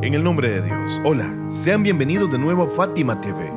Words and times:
En 0.00 0.14
el 0.14 0.22
nombre 0.22 0.48
de 0.48 0.62
Dios, 0.62 1.00
hola, 1.04 1.28
sean 1.48 1.82
bienvenidos 1.82 2.30
de 2.30 2.38
nuevo 2.38 2.62
a 2.62 2.68
Fátima 2.68 3.20
TV. 3.20 3.52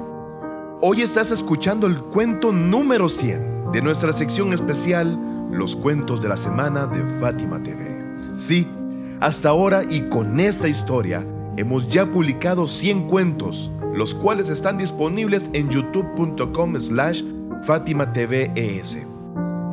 Hoy 0.81 1.03
estás 1.03 1.29
escuchando 1.29 1.85
el 1.85 1.99
cuento 1.99 2.51
número 2.51 3.09
100 3.09 3.71
de 3.71 3.81
nuestra 3.83 4.11
sección 4.11 4.51
especial, 4.51 5.19
Los 5.51 5.75
cuentos 5.75 6.19
de 6.19 6.29
la 6.29 6.37
semana 6.37 6.87
de 6.87 7.19
Fátima 7.19 7.61
TV. 7.61 8.03
Sí, 8.33 8.67
hasta 9.19 9.49
ahora 9.49 9.83
y 9.87 10.09
con 10.09 10.39
esta 10.39 10.67
historia 10.67 11.23
hemos 11.57 11.87
ya 11.87 12.09
publicado 12.09 12.65
100 12.65 13.07
cuentos, 13.07 13.71
los 13.93 14.15
cuales 14.15 14.49
están 14.49 14.79
disponibles 14.79 15.51
en 15.53 15.69
youtube.com 15.69 16.79
slash 16.79 17.21
Fátima 17.61 18.13
TVES. 18.13 18.97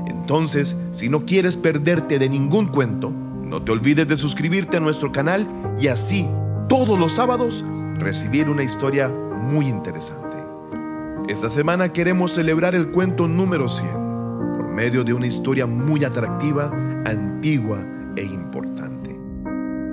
Entonces, 0.07 0.77
si 0.91 1.09
no 1.09 1.25
quieres 1.25 1.57
perderte 1.57 2.19
de 2.19 2.29
ningún 2.29 2.67
cuento, 2.67 3.11
no 3.11 3.63
te 3.63 3.73
olvides 3.73 4.07
de 4.07 4.19
suscribirte 4.19 4.77
a 4.77 4.81
nuestro 4.81 5.11
canal 5.11 5.49
y 5.81 5.87
así, 5.87 6.29
todos 6.69 6.99
los 6.99 7.15
sábados, 7.15 7.65
recibir 7.97 8.51
una 8.51 8.63
historia 8.63 9.09
muy 9.09 9.67
interesante. 9.67 10.37
Esta 11.27 11.49
semana 11.49 11.93
queremos 11.93 12.35
celebrar 12.35 12.75
el 12.75 12.91
cuento 12.91 13.27
número 13.27 13.69
100 13.69 13.91
por 14.55 14.69
medio 14.69 15.03
de 15.03 15.15
una 15.15 15.27
historia 15.27 15.67
muy 15.67 16.05
atractiva, 16.05 16.71
antigua 17.07 17.85
e 18.17 18.23
importante. 18.23 19.19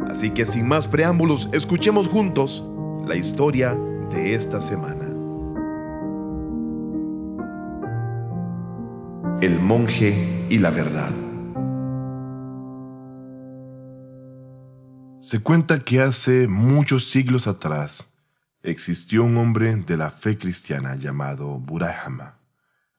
Así 0.09 0.31
que 0.31 0.45
sin 0.45 0.67
más 0.67 0.87
preámbulos, 0.87 1.49
escuchemos 1.53 2.09
juntos 2.09 2.63
la 3.05 3.15
historia 3.15 3.77
de 4.11 4.33
esta 4.33 4.59
semana. 4.59 5.05
El 9.41 9.59
monje 9.59 10.45
y 10.49 10.57
la 10.57 10.71
verdad. 10.71 11.11
Se 15.25 15.41
cuenta 15.41 15.79
que 15.79 16.01
hace 16.01 16.47
muchos 16.47 17.09
siglos 17.09 17.47
atrás 17.47 18.13
existió 18.61 19.23
un 19.23 19.37
hombre 19.37 19.75
de 19.75 19.97
la 19.97 20.11
fe 20.11 20.37
cristiana 20.37 20.97
llamado 20.97 21.57
Burahama, 21.57 22.37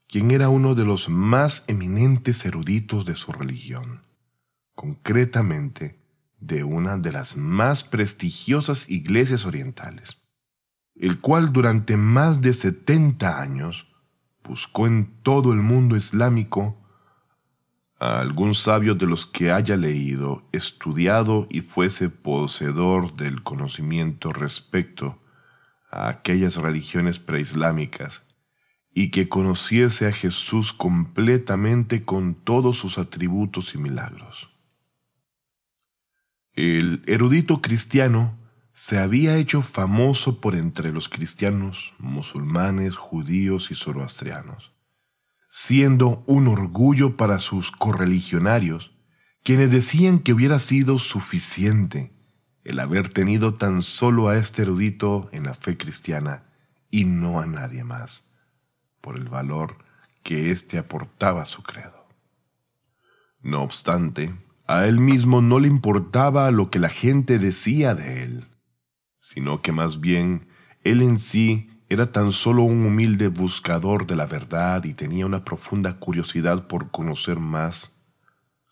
quien 0.08 0.32
era 0.32 0.48
uno 0.48 0.74
de 0.74 0.84
los 0.84 1.08
más 1.08 1.62
eminentes 1.68 2.44
eruditos 2.44 3.04
de 3.04 3.14
su 3.14 3.30
religión, 3.30 4.02
concretamente 4.74 6.00
de 6.40 6.64
una 6.64 6.98
de 6.98 7.12
las 7.12 7.36
más 7.36 7.84
prestigiosas 7.84 8.90
iglesias 8.90 9.46
orientales, 9.46 10.20
el 10.96 11.20
cual 11.20 11.52
durante 11.52 11.96
más 11.96 12.40
de 12.40 12.54
70 12.54 13.40
años 13.40 13.94
buscó 14.42 14.88
en 14.88 15.22
todo 15.22 15.52
el 15.52 15.60
mundo 15.60 15.96
islámico 15.96 16.85
a 17.98 18.20
algún 18.20 18.54
sabio 18.54 18.94
de 18.94 19.06
los 19.06 19.26
que 19.26 19.50
haya 19.50 19.76
leído, 19.76 20.46
estudiado 20.52 21.46
y 21.48 21.62
fuese 21.62 22.10
poseedor 22.10 23.16
del 23.16 23.42
conocimiento 23.42 24.32
respecto 24.32 25.18
a 25.90 26.08
aquellas 26.08 26.56
religiones 26.56 27.18
preislámicas, 27.18 28.22
y 28.92 29.10
que 29.10 29.28
conociese 29.28 30.06
a 30.06 30.12
Jesús 30.12 30.72
completamente 30.72 32.04
con 32.04 32.34
todos 32.34 32.78
sus 32.78 32.98
atributos 32.98 33.74
y 33.74 33.78
milagros. 33.78 34.50
El 36.52 37.02
erudito 37.06 37.60
cristiano 37.60 38.38
se 38.72 38.98
había 38.98 39.36
hecho 39.36 39.62
famoso 39.62 40.40
por 40.40 40.54
entre 40.54 40.92
los 40.92 41.08
cristianos, 41.08 41.94
musulmanes, 41.98 42.96
judíos 42.96 43.70
y 43.70 43.74
zoroastrianos 43.74 44.75
siendo 45.58 46.22
un 46.26 46.48
orgullo 46.48 47.16
para 47.16 47.38
sus 47.38 47.72
correligionarios, 47.72 48.94
quienes 49.42 49.70
decían 49.70 50.18
que 50.18 50.34
hubiera 50.34 50.60
sido 50.60 50.98
suficiente 50.98 52.12
el 52.62 52.78
haber 52.78 53.08
tenido 53.08 53.54
tan 53.54 53.82
solo 53.82 54.28
a 54.28 54.36
este 54.36 54.62
erudito 54.62 55.30
en 55.32 55.44
la 55.44 55.54
fe 55.54 55.78
cristiana 55.78 56.44
y 56.90 57.06
no 57.06 57.40
a 57.40 57.46
nadie 57.46 57.84
más, 57.84 58.28
por 59.00 59.16
el 59.16 59.30
valor 59.30 59.78
que 60.22 60.50
éste 60.50 60.76
aportaba 60.76 61.40
a 61.40 61.46
su 61.46 61.62
credo. 61.62 62.06
No 63.40 63.62
obstante, 63.62 64.34
a 64.66 64.86
él 64.86 65.00
mismo 65.00 65.40
no 65.40 65.58
le 65.58 65.68
importaba 65.68 66.50
lo 66.50 66.70
que 66.70 66.80
la 66.80 66.90
gente 66.90 67.38
decía 67.38 67.94
de 67.94 68.24
él, 68.24 68.44
sino 69.20 69.62
que 69.62 69.72
más 69.72 70.00
bien 70.00 70.48
él 70.84 71.00
en 71.00 71.18
sí 71.18 71.70
era 71.88 72.10
tan 72.10 72.32
solo 72.32 72.64
un 72.64 72.84
humilde 72.84 73.28
buscador 73.28 74.06
de 74.06 74.16
la 74.16 74.26
verdad 74.26 74.82
y 74.84 74.94
tenía 74.94 75.24
una 75.24 75.44
profunda 75.44 75.98
curiosidad 75.98 76.66
por 76.66 76.90
conocer 76.90 77.38
más 77.38 78.02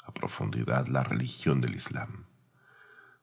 a 0.04 0.12
profundidad 0.12 0.88
la 0.88 1.04
religión 1.04 1.60
del 1.60 1.76
Islam. 1.76 2.26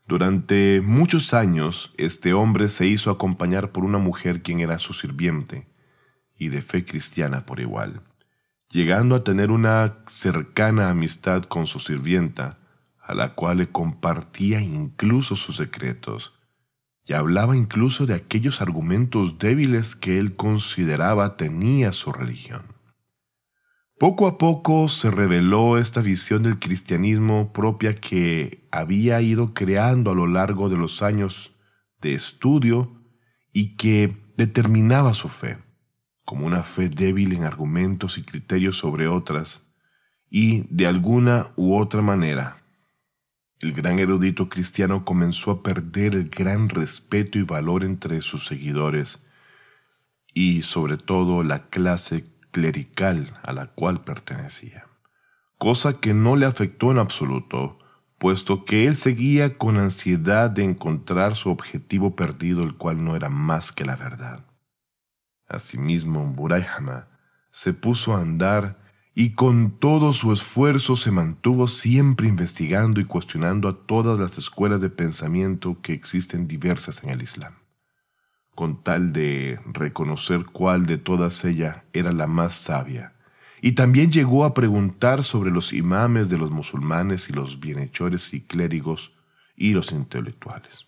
Durante 0.07 0.81
muchos 0.81 1.33
años, 1.33 1.93
este 1.97 2.33
hombre 2.33 2.69
se 2.69 2.87
hizo 2.87 3.11
acompañar 3.11 3.71
por 3.71 3.83
una 3.83 3.97
mujer 3.97 4.41
quien 4.41 4.59
era 4.59 4.79
su 4.79 4.93
sirviente 4.93 5.67
y 6.37 6.49
de 6.49 6.61
fe 6.61 6.85
cristiana 6.85 7.45
por 7.45 7.59
igual, 7.59 8.01
llegando 8.69 9.15
a 9.15 9.23
tener 9.23 9.51
una 9.51 9.99
cercana 10.07 10.89
amistad 10.89 11.43
con 11.43 11.67
su 11.67 11.79
sirvienta, 11.79 12.57
a 12.99 13.13
la 13.13 13.35
cual 13.35 13.57
le 13.57 13.69
compartía 13.69 14.61
incluso 14.61 15.35
sus 15.35 15.57
secretos, 15.57 16.33
y 17.05 17.13
hablaba 17.13 17.57
incluso 17.57 18.05
de 18.05 18.13
aquellos 18.13 18.61
argumentos 18.61 19.39
débiles 19.39 19.95
que 19.95 20.19
él 20.19 20.35
consideraba 20.35 21.35
tenía 21.37 21.93
su 21.93 22.11
religión. 22.11 22.63
Poco 23.97 24.27
a 24.27 24.37
poco 24.37 24.87
se 24.87 25.11
reveló 25.11 25.77
esta 25.77 26.01
visión 26.01 26.41
del 26.41 26.57
cristianismo 26.57 27.53
propia 27.53 27.95
que 27.95 28.67
había 28.71 29.21
ido 29.21 29.53
creando 29.53 30.11
a 30.11 30.15
lo 30.15 30.25
largo 30.25 30.69
de 30.69 30.77
los 30.77 31.03
años 31.03 31.53
de 32.01 32.15
estudio 32.15 32.99
y 33.53 33.75
que 33.75 34.17
determinaba 34.37 35.13
su 35.13 35.29
fe, 35.29 35.59
como 36.25 36.47
una 36.47 36.63
fe 36.63 36.89
débil 36.89 37.33
en 37.33 37.43
argumentos 37.43 38.17
y 38.17 38.23
criterios 38.23 38.77
sobre 38.77 39.07
otras, 39.07 39.63
y 40.31 40.65
de 40.75 40.87
alguna 40.87 41.47
u 41.55 41.75
otra 41.75 42.01
manera 42.01 42.60
el 43.63 43.73
gran 43.73 43.99
erudito 43.99 44.49
cristiano 44.49 45.05
comenzó 45.05 45.51
a 45.51 45.63
perder 45.63 46.15
el 46.15 46.29
gran 46.29 46.69
respeto 46.69 47.37
y 47.37 47.43
valor 47.43 47.83
entre 47.83 48.21
sus 48.21 48.47
seguidores 48.47 49.23
y 50.33 50.61
sobre 50.63 50.97
todo 50.97 51.43
la 51.43 51.67
clase 51.67 52.25
clerical 52.51 53.37
a 53.43 53.53
la 53.53 53.67
cual 53.67 54.03
pertenecía, 54.03 54.87
cosa 55.57 55.99
que 55.99 56.13
no 56.13 56.35
le 56.35 56.45
afectó 56.45 56.91
en 56.91 56.99
absoluto, 56.99 57.79
puesto 58.17 58.65
que 58.65 58.87
él 58.87 58.95
seguía 58.95 59.57
con 59.57 59.77
ansiedad 59.77 60.49
de 60.49 60.63
encontrar 60.63 61.35
su 61.35 61.49
objetivo 61.49 62.15
perdido, 62.15 62.63
el 62.63 62.75
cual 62.75 63.03
no 63.03 63.15
era 63.15 63.29
más 63.29 63.71
que 63.71 63.85
la 63.85 63.95
verdad. 63.95 64.45
Asimismo, 65.47 66.25
Burayhama 66.25 67.07
se 67.51 67.73
puso 67.73 68.15
a 68.15 68.21
andar 68.21 68.80
y 69.13 69.31
con 69.31 69.71
todo 69.71 70.13
su 70.13 70.31
esfuerzo 70.31 70.95
se 70.95 71.11
mantuvo 71.11 71.67
siempre 71.67 72.27
investigando 72.27 73.01
y 73.01 73.05
cuestionando 73.05 73.67
a 73.67 73.85
todas 73.85 74.19
las 74.19 74.37
escuelas 74.37 74.79
de 74.79 74.89
pensamiento 74.89 75.77
que 75.81 75.93
existen 75.93 76.47
diversas 76.47 77.03
en 77.03 77.09
el 77.09 77.21
Islam, 77.21 77.55
con 78.55 78.81
tal 78.83 79.11
de 79.11 79.59
reconocer 79.65 80.45
cuál 80.45 80.85
de 80.85 80.97
todas 80.97 81.43
ellas 81.43 81.77
era 81.91 82.11
la 82.13 82.27
más 82.27 82.55
sabia, 82.55 83.15
y 83.61 83.73
también 83.73 84.11
llegó 84.11 84.45
a 84.45 84.53
preguntar 84.53 85.23
sobre 85.23 85.51
los 85.51 85.73
imames 85.73 86.29
de 86.29 86.37
los 86.37 86.49
musulmanes 86.49 87.29
y 87.29 87.33
los 87.33 87.59
bienhechores 87.59 88.33
y 88.33 88.41
clérigos 88.41 89.13
y 89.55 89.73
los 89.73 89.91
intelectuales. 89.91 90.87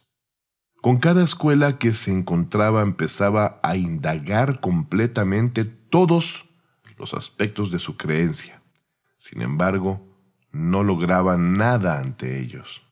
Con 0.81 0.97
cada 0.97 1.23
escuela 1.23 1.78
que 1.78 1.94
se 1.94 2.12
encontraba 2.12 2.81
empezaba 2.81 3.59
a 3.63 3.78
indagar 3.78 4.59
completamente 4.59 5.66
todos 5.66 6.45
los 6.98 7.14
aspectos 7.14 7.72
de 7.72 7.80
su 7.80 7.98
creencia. 7.98 8.62
Sin 9.18 9.42
embargo, 9.42 10.14
no 10.52 10.84
lograba 10.84 11.38
nada 11.38 12.00
ante 12.00 12.40
ellos. 12.40 12.84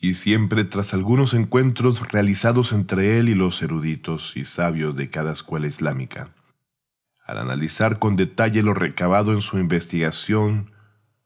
Y 0.00 0.14
siempre 0.14 0.64
tras 0.64 0.94
algunos 0.94 1.32
encuentros 1.32 2.12
realizados 2.12 2.72
entre 2.72 3.18
él 3.18 3.28
y 3.28 3.34
los 3.34 3.62
eruditos 3.62 4.36
y 4.36 4.44
sabios 4.44 4.96
de 4.96 5.10
cada 5.10 5.32
escuela 5.32 5.68
islámica, 5.68 6.34
al 7.24 7.38
analizar 7.38 7.98
con 7.98 8.16
detalle 8.16 8.62
lo 8.62 8.74
recabado 8.74 9.32
en 9.32 9.40
su 9.40 9.58
investigación, 9.58 10.72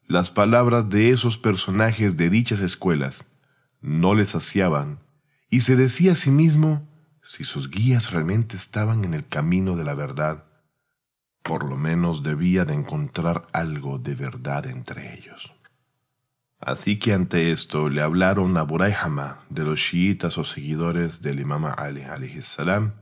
las 0.06 0.30
palabras 0.30 0.88
de 0.90 1.10
esos 1.10 1.38
personajes 1.38 2.16
de 2.16 2.30
dichas 2.30 2.60
escuelas 2.60 3.26
no 3.80 4.14
le 4.14 4.26
saciaban, 4.26 5.00
y 5.48 5.62
se 5.62 5.74
decía 5.74 6.12
a 6.12 6.16
sí 6.16 6.30
mismo 6.30 6.88
si 7.22 7.44
sus 7.44 7.70
guías 7.70 8.12
realmente 8.12 8.56
estaban 8.56 9.04
en 9.04 9.14
el 9.14 9.26
camino 9.26 9.74
de 9.74 9.84
la 9.84 9.94
verdad 9.94 10.44
por 11.46 11.62
lo 11.62 11.76
menos 11.76 12.24
debía 12.24 12.64
de 12.64 12.74
encontrar 12.74 13.46
algo 13.52 13.98
de 13.98 14.16
verdad 14.16 14.66
entre 14.66 15.14
ellos. 15.14 15.52
Así 16.58 16.98
que 16.98 17.14
ante 17.14 17.52
esto 17.52 17.88
le 17.88 18.02
hablaron 18.02 18.56
a 18.56 18.62
Burayhama 18.62 19.44
de 19.48 19.62
los 19.62 19.78
chiitas 19.78 20.38
o 20.38 20.44
seguidores 20.44 21.22
del 21.22 21.38
imam 21.38 21.64
Ali 21.64 22.02
salam 22.42 22.94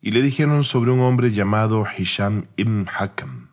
y 0.00 0.10
le 0.10 0.20
dijeron 0.20 0.64
sobre 0.64 0.90
un 0.90 1.00
hombre 1.00 1.30
llamado 1.30 1.86
Hisham 1.96 2.46
ibn 2.56 2.88
Hakam. 2.92 3.50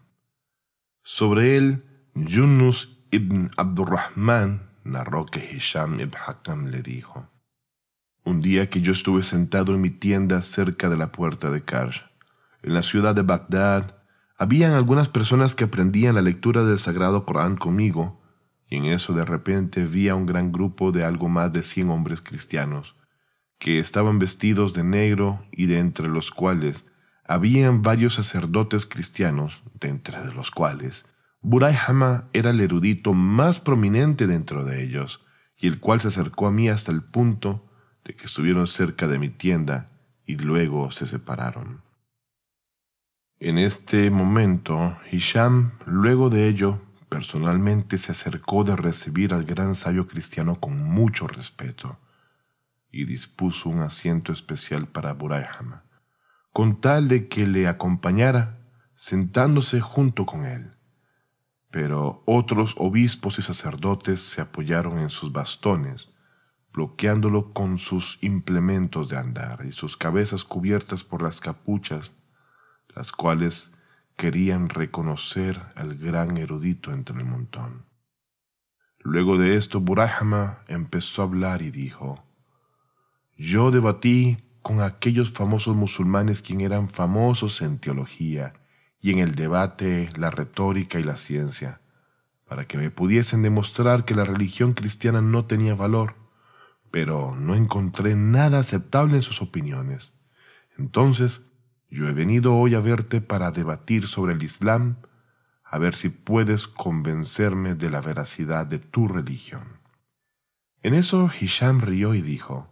Sobre 1.03 1.55
él, 1.55 1.83
Yunus 2.15 2.97
ibn 3.11 3.51
Abdurrahman 3.55 4.69
narró 4.83 5.27
que 5.27 5.47
Hisham 5.47 5.99
ibn 5.99 6.15
Hakam 6.25 6.65
le 6.65 6.81
dijo, 6.81 7.27
Un 8.23 8.41
día 8.41 8.67
que 8.69 8.81
yo 8.81 8.93
estuve 8.93 9.21
sentado 9.21 9.75
en 9.75 9.81
mi 9.81 9.91
tienda 9.91 10.41
cerca 10.41 10.89
de 10.89 10.97
la 10.97 11.11
puerta 11.11 11.51
de 11.51 11.63
Karsh, 11.63 12.03
en 12.63 12.73
la 12.73 12.81
ciudad 12.81 13.13
de 13.13 13.21
Bagdad, 13.21 14.02
habían 14.43 14.73
algunas 14.73 15.07
personas 15.07 15.55
que 15.55 15.63
aprendían 15.63 16.15
la 16.15 16.21
lectura 16.21 16.65
del 16.65 16.77
Sagrado 16.77 17.25
Corán 17.25 17.55
conmigo, 17.55 18.21
y 18.69 18.75
en 18.75 18.85
eso 18.85 19.13
de 19.13 19.23
repente 19.23 19.85
vi 19.85 20.09
a 20.09 20.15
un 20.15 20.25
gran 20.25 20.51
grupo 20.51 20.91
de 20.91 21.05
algo 21.05 21.29
más 21.29 21.53
de 21.53 21.61
cien 21.61 21.89
hombres 21.89 22.21
cristianos, 22.21 22.97
que 23.57 23.79
estaban 23.79 24.19
vestidos 24.19 24.73
de 24.73 24.83
negro 24.83 25.45
y 25.53 25.67
de 25.67 25.79
entre 25.79 26.09
los 26.09 26.29
cuales 26.31 26.83
habían 27.25 27.83
varios 27.83 28.15
sacerdotes 28.15 28.85
cristianos, 28.85 29.63
de 29.79 29.87
entre 29.87 30.33
los 30.33 30.51
cuales 30.51 31.05
Buray 31.41 31.77
Hama 31.87 32.27
era 32.33 32.49
el 32.49 32.59
erudito 32.59 33.13
más 33.13 33.61
prominente 33.61 34.27
dentro 34.27 34.65
de 34.65 34.83
ellos, 34.83 35.25
y 35.57 35.67
el 35.67 35.79
cual 35.79 36.01
se 36.01 36.09
acercó 36.09 36.47
a 36.47 36.51
mí 36.51 36.67
hasta 36.67 36.91
el 36.91 37.01
punto 37.01 37.69
de 38.03 38.13
que 38.13 38.25
estuvieron 38.25 38.67
cerca 38.67 39.07
de 39.07 39.19
mi 39.19 39.29
tienda 39.29 39.89
y 40.25 40.35
luego 40.35 40.91
se 40.91 41.05
separaron. 41.05 41.82
En 43.45 43.57
este 43.57 44.09
momento, 44.09 44.97
Hisham, 45.11 45.73
luego 45.85 46.29
de 46.29 46.47
ello, 46.47 46.79
personalmente 47.09 47.97
se 47.97 48.13
acercó 48.13 48.63
de 48.63 48.77
recibir 48.77 49.33
al 49.33 49.43
gran 49.43 49.75
sabio 49.75 50.07
cristiano 50.07 50.61
con 50.61 50.81
mucho 50.81 51.27
respeto 51.27 51.99
y 52.89 53.03
dispuso 53.03 53.67
un 53.67 53.81
asiento 53.81 54.31
especial 54.31 54.87
para 54.87 55.09
Hama 55.09 55.83
con 56.53 56.79
tal 56.79 57.09
de 57.09 57.27
que 57.27 57.45
le 57.45 57.67
acompañara, 57.67 58.59
sentándose 58.95 59.81
junto 59.81 60.25
con 60.25 60.45
él. 60.45 60.75
Pero 61.69 62.23
otros 62.25 62.75
obispos 62.77 63.39
y 63.39 63.41
sacerdotes 63.41 64.21
se 64.21 64.39
apoyaron 64.39 64.99
en 64.99 65.09
sus 65.09 65.33
bastones, 65.33 66.07
bloqueándolo 66.71 67.51
con 67.51 67.77
sus 67.77 68.19
implementos 68.21 69.09
de 69.09 69.17
andar 69.17 69.65
y 69.65 69.73
sus 69.73 69.97
cabezas 69.97 70.45
cubiertas 70.45 71.03
por 71.03 71.21
las 71.21 71.41
capuchas, 71.41 72.13
las 72.95 73.11
cuales 73.11 73.71
querían 74.15 74.69
reconocer 74.69 75.61
al 75.75 75.95
gran 75.95 76.37
erudito 76.37 76.91
entre 76.91 77.17
el 77.17 77.25
montón. 77.25 77.85
Luego 78.99 79.37
de 79.37 79.57
esto, 79.57 79.81
Burahama 79.81 80.59
empezó 80.67 81.21
a 81.21 81.25
hablar 81.25 81.61
y 81.61 81.71
dijo, 81.71 82.23
Yo 83.35 83.71
debatí 83.71 84.37
con 84.61 84.81
aquellos 84.81 85.31
famosos 85.31 85.75
musulmanes 85.75 86.41
quien 86.41 86.61
eran 86.61 86.89
famosos 86.89 87.61
en 87.61 87.79
teología 87.79 88.53
y 89.01 89.11
en 89.11 89.19
el 89.19 89.35
debate, 89.35 90.07
la 90.15 90.31
retórica 90.31 90.99
y 90.99 91.03
la 91.03 91.17
ciencia, 91.17 91.81
para 92.47 92.65
que 92.65 92.77
me 92.77 92.89
pudiesen 92.89 93.41
demostrar 93.41 94.05
que 94.05 94.15
la 94.15 94.23
religión 94.23 94.73
cristiana 94.73 95.21
no 95.21 95.45
tenía 95.45 95.75
valor, 95.75 96.15
pero 96.89 97.35
no 97.35 97.55
encontré 97.55 98.15
nada 98.15 98.59
aceptable 98.59 99.15
en 99.15 99.21
sus 99.21 99.41
opiniones. 99.41 100.13
Entonces, 100.77 101.41
yo 101.93 102.07
he 102.07 102.11
venido 102.11 102.55
hoy 102.55 102.73
a 102.73 102.79
verte 102.79 103.21
para 103.21 103.51
debatir 103.51 104.07
sobre 104.07 104.33
el 104.33 104.41
Islam, 104.41 104.97
a 105.63 105.77
ver 105.77 105.93
si 105.93 106.09
puedes 106.09 106.67
convencerme 106.67 107.75
de 107.75 107.91
la 107.91 108.01
veracidad 108.01 108.65
de 108.65 108.79
tu 108.79 109.07
religión. 109.07 109.79
En 110.81 110.95
eso 110.95 111.29
Hisham 111.39 111.81
rió 111.81 112.15
y 112.15 112.23
dijo, 112.23 112.67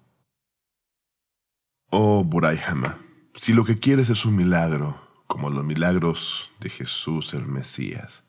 Oh, 1.92 2.24
Burayhama, 2.24 2.98
si 3.36 3.54
lo 3.54 3.64
que 3.64 3.78
quieres 3.78 4.10
es 4.10 4.26
un 4.26 4.36
milagro, 4.36 5.00
como 5.28 5.52
los 5.52 5.64
milagros 5.64 6.50
de 6.60 6.70
Jesús 6.70 7.36
el 7.36 7.46
Mesías, 7.46 8.24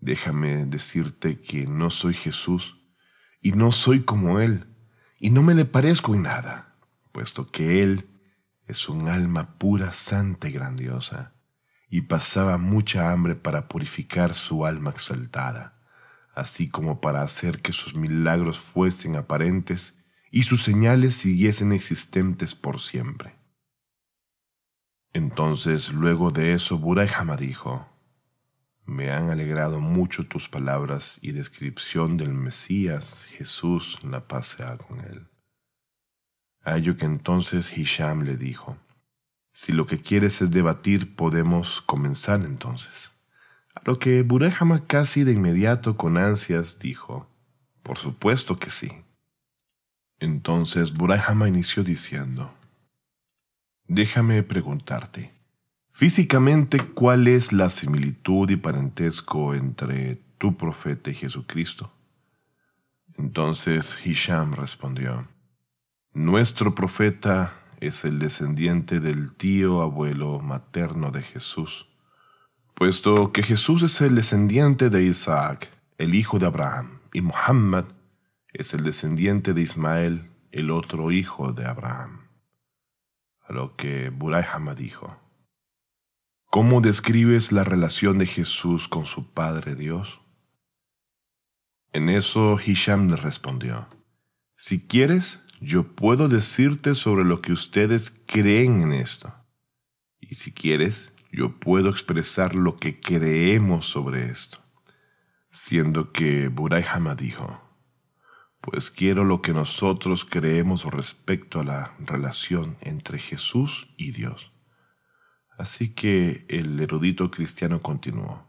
déjame 0.00 0.64
decirte 0.64 1.38
que 1.38 1.66
no 1.66 1.90
soy 1.90 2.14
Jesús 2.14 2.80
y 3.42 3.52
no 3.52 3.72
soy 3.72 4.04
como 4.04 4.40
Él, 4.40 4.74
y 5.20 5.28
no 5.28 5.42
me 5.42 5.54
le 5.54 5.66
parezco 5.66 6.14
en 6.14 6.22
nada, 6.22 6.76
puesto 7.12 7.50
que 7.50 7.82
Él 7.82 8.17
es 8.68 8.88
un 8.90 9.08
alma 9.08 9.58
pura, 9.58 9.94
santa 9.94 10.48
y 10.48 10.52
grandiosa, 10.52 11.32
y 11.88 12.02
pasaba 12.02 12.58
mucha 12.58 13.10
hambre 13.10 13.34
para 13.34 13.66
purificar 13.66 14.34
su 14.34 14.66
alma 14.66 14.90
exaltada, 14.90 15.80
así 16.34 16.68
como 16.68 17.00
para 17.00 17.22
hacer 17.22 17.62
que 17.62 17.72
sus 17.72 17.94
milagros 17.94 18.58
fuesen 18.58 19.16
aparentes 19.16 19.96
y 20.30 20.42
sus 20.42 20.62
señales 20.62 21.14
siguiesen 21.16 21.72
existentes 21.72 22.54
por 22.54 22.80
siempre. 22.80 23.34
Entonces, 25.14 25.90
luego 25.90 26.30
de 26.30 26.52
eso, 26.52 26.78
Buray 26.78 27.08
dijo, 27.38 27.88
Me 28.84 29.10
han 29.10 29.30
alegrado 29.30 29.80
mucho 29.80 30.26
tus 30.26 30.50
palabras 30.50 31.18
y 31.22 31.32
descripción 31.32 32.18
del 32.18 32.34
Mesías, 32.34 33.24
Jesús, 33.30 33.98
la 34.04 34.28
paz 34.28 34.48
sea 34.48 34.76
con 34.76 35.00
él. 35.00 35.26
A 36.68 36.76
ello 36.76 36.98
que 36.98 37.06
entonces 37.06 37.78
Hisham 37.78 38.24
le 38.24 38.36
dijo, 38.36 38.76
Si 39.54 39.72
lo 39.72 39.86
que 39.86 39.96
quieres 39.96 40.42
es 40.42 40.50
debatir, 40.50 41.16
podemos 41.16 41.80
comenzar 41.80 42.42
entonces. 42.42 43.14
A 43.74 43.80
lo 43.86 43.98
que 43.98 44.20
Burehama 44.22 44.84
casi 44.86 45.24
de 45.24 45.32
inmediato 45.32 45.96
con 45.96 46.18
ansias 46.18 46.78
dijo, 46.78 47.26
Por 47.82 47.96
supuesto 47.96 48.58
que 48.58 48.70
sí. 48.70 48.92
Entonces 50.20 50.92
Burayhama 50.92 51.48
inició 51.48 51.82
diciendo, 51.84 52.52
Déjame 53.86 54.42
preguntarte, 54.42 55.32
físicamente, 55.90 56.80
¿cuál 56.80 57.28
es 57.28 57.50
la 57.50 57.70
similitud 57.70 58.50
y 58.50 58.56
parentesco 58.56 59.54
entre 59.54 60.16
tu 60.36 60.58
profeta 60.58 61.08
y 61.08 61.14
Jesucristo? 61.14 61.90
Entonces 63.16 63.98
Hisham 64.04 64.52
respondió, 64.52 65.26
Nuestro 66.18 66.74
profeta 66.74 67.52
es 67.78 68.04
el 68.04 68.18
descendiente 68.18 68.98
del 68.98 69.36
tío 69.36 69.82
abuelo 69.82 70.40
materno 70.40 71.12
de 71.12 71.22
Jesús, 71.22 71.86
puesto 72.74 73.30
que 73.30 73.44
Jesús 73.44 73.84
es 73.84 74.00
el 74.00 74.16
descendiente 74.16 74.90
de 74.90 75.04
Isaac, 75.04 75.70
el 75.96 76.16
hijo 76.16 76.40
de 76.40 76.46
Abraham, 76.46 76.98
y 77.12 77.20
Muhammad 77.20 77.84
es 78.52 78.74
el 78.74 78.82
descendiente 78.82 79.54
de 79.54 79.62
Ismael, 79.62 80.32
el 80.50 80.72
otro 80.72 81.12
hijo 81.12 81.52
de 81.52 81.66
Abraham. 81.66 82.26
A 83.46 83.52
lo 83.52 83.76
que 83.76 84.10
Buray 84.10 84.44
dijo, 84.76 85.20
¿Cómo 86.50 86.80
describes 86.80 87.52
la 87.52 87.62
relación 87.62 88.18
de 88.18 88.26
Jesús 88.26 88.88
con 88.88 89.06
su 89.06 89.32
Padre 89.34 89.76
Dios? 89.76 90.20
En 91.92 92.08
eso 92.08 92.58
Hisham 92.58 93.08
le 93.08 93.14
respondió, 93.14 93.86
Si 94.56 94.84
quieres, 94.84 95.44
yo 95.60 95.94
puedo 95.94 96.28
decirte 96.28 96.94
sobre 96.94 97.24
lo 97.24 97.40
que 97.40 97.52
ustedes 97.52 98.10
creen 98.26 98.82
en 98.82 98.92
esto. 98.92 99.34
Y 100.20 100.36
si 100.36 100.52
quieres, 100.52 101.12
yo 101.32 101.58
puedo 101.58 101.90
expresar 101.90 102.54
lo 102.54 102.76
que 102.76 103.00
creemos 103.00 103.86
sobre 103.86 104.30
esto. 104.30 104.58
Siendo 105.50 106.12
que 106.12 106.48
Buray 106.48 106.84
dijo, 107.16 107.60
pues 108.60 108.90
quiero 108.90 109.24
lo 109.24 109.42
que 109.42 109.52
nosotros 109.52 110.24
creemos 110.24 110.84
respecto 110.84 111.60
a 111.60 111.64
la 111.64 111.96
relación 111.98 112.76
entre 112.80 113.18
Jesús 113.18 113.94
y 113.96 114.12
Dios. 114.12 114.52
Así 115.56 115.92
que 115.92 116.44
el 116.48 116.78
erudito 116.78 117.30
cristiano 117.30 117.82
continuó, 117.82 118.46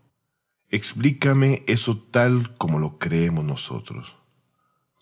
explícame 0.67 1.63
eso 1.67 1.97
tal 1.97 2.55
como 2.57 2.77
lo 2.77 2.99
creemos 2.99 3.43
nosotros. 3.43 4.15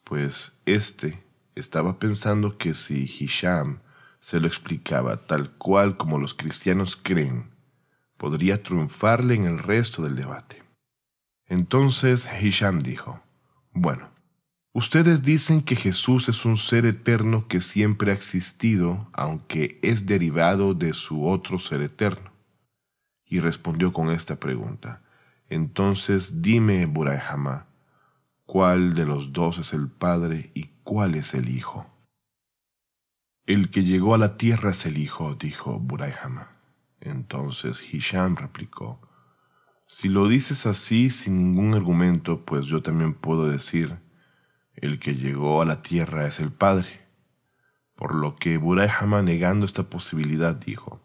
Pues 0.06 0.62
éste 0.66 1.27
estaba 1.60 2.00
pensando 2.00 2.58
que 2.58 2.74
si 2.74 3.04
Hisham 3.04 3.80
se 4.20 4.40
lo 4.40 4.48
explicaba 4.48 5.18
tal 5.28 5.52
cual 5.52 5.98
como 5.98 6.20
los 6.20 6.34
cristianos 6.34 6.96
creen, 6.96 7.52
podría 8.18 8.64
triunfarle 8.64 9.36
en 9.36 9.46
el 9.46 9.60
resto 9.60 10.02
del 10.02 10.16
debate. 10.16 10.64
Entonces 11.46 12.28
Hisham 12.42 12.82
dijo, 12.82 13.22
bueno, 13.72 14.10
Ustedes 14.78 15.24
dicen 15.24 15.62
que 15.62 15.76
Jesús 15.76 16.30
es 16.30 16.46
un 16.46 16.56
ser 16.56 16.86
eterno 16.86 17.48
que 17.48 17.62
siempre 17.62 18.12
ha 18.12 18.14
existido, 18.14 19.10
aunque 19.12 19.80
es 19.82 20.06
derivado 20.06 20.76
de 20.76 20.94
su 20.94 21.28
otro 21.28 21.58
ser 21.58 21.82
eterno. 21.82 22.32
Y 23.26 23.40
respondió 23.40 23.92
con 23.92 24.12
esta 24.12 24.36
pregunta. 24.36 25.02
Entonces 25.50 26.44
dime, 26.44 26.86
Burayhama, 26.86 27.66
¿cuál 28.46 28.94
de 28.94 29.08
los 29.08 29.34
dos 29.34 29.58
es 29.58 29.74
el 29.74 29.90
Padre 29.90 30.52
y 30.54 30.66
cuál 30.88 31.16
es 31.16 31.34
el 31.34 31.50
Hijo? 31.50 31.86
El 33.46 33.70
que 33.72 33.84
llegó 33.84 34.16
a 34.16 34.18
la 34.18 34.38
tierra 34.38 34.72
es 34.72 34.86
el 34.86 34.98
Hijo, 34.98 35.36
dijo 35.36 35.80
Burayhama. 35.80 36.62
Entonces 37.02 37.82
Hisham 37.92 38.38
replicó, 38.38 39.02
Si 39.86 40.08
lo 40.08 40.30
dices 40.30 40.66
así 40.66 41.10
sin 41.10 41.40
ningún 41.40 41.74
argumento, 41.74 42.46
pues 42.46 42.68
yo 42.68 42.82
también 42.82 43.16
puedo 43.16 43.50
decir, 43.50 44.00
el 44.76 44.98
que 45.00 45.16
llegó 45.16 45.62
a 45.62 45.66
la 45.66 45.82
tierra 45.82 46.26
es 46.26 46.40
el 46.40 46.54
Padre. 46.54 47.06
Por 47.94 48.16
lo 48.16 48.38
que 48.38 48.58
Burayhama, 48.58 49.22
negando 49.22 49.66
esta 49.66 49.90
posibilidad, 49.90 50.56
dijo, 50.56 51.02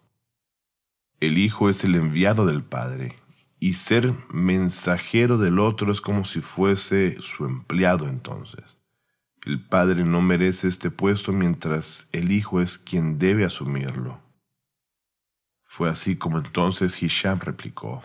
El 1.18 1.38
Hijo 1.38 1.68
es 1.68 1.82
el 1.82 1.96
enviado 1.96 2.46
del 2.46 2.62
Padre, 2.62 3.16
y 3.58 3.74
ser 3.74 4.14
mensajero 4.32 5.38
del 5.38 5.58
otro 5.58 5.90
es 5.90 6.00
como 6.00 6.24
si 6.24 6.40
fuese 6.40 7.16
su 7.20 7.46
empleado 7.46 8.08
entonces. 8.08 8.78
El 9.44 9.60
Padre 9.60 10.04
no 10.04 10.22
merece 10.22 10.68
este 10.68 10.92
puesto 10.92 11.32
mientras 11.32 12.06
el 12.12 12.30
Hijo 12.30 12.60
es 12.60 12.78
quien 12.78 13.18
debe 13.18 13.44
asumirlo. 13.44 14.20
Fue 15.64 15.90
así 15.90 16.14
como 16.14 16.38
entonces 16.38 17.02
Hisham 17.02 17.40
replicó. 17.40 18.02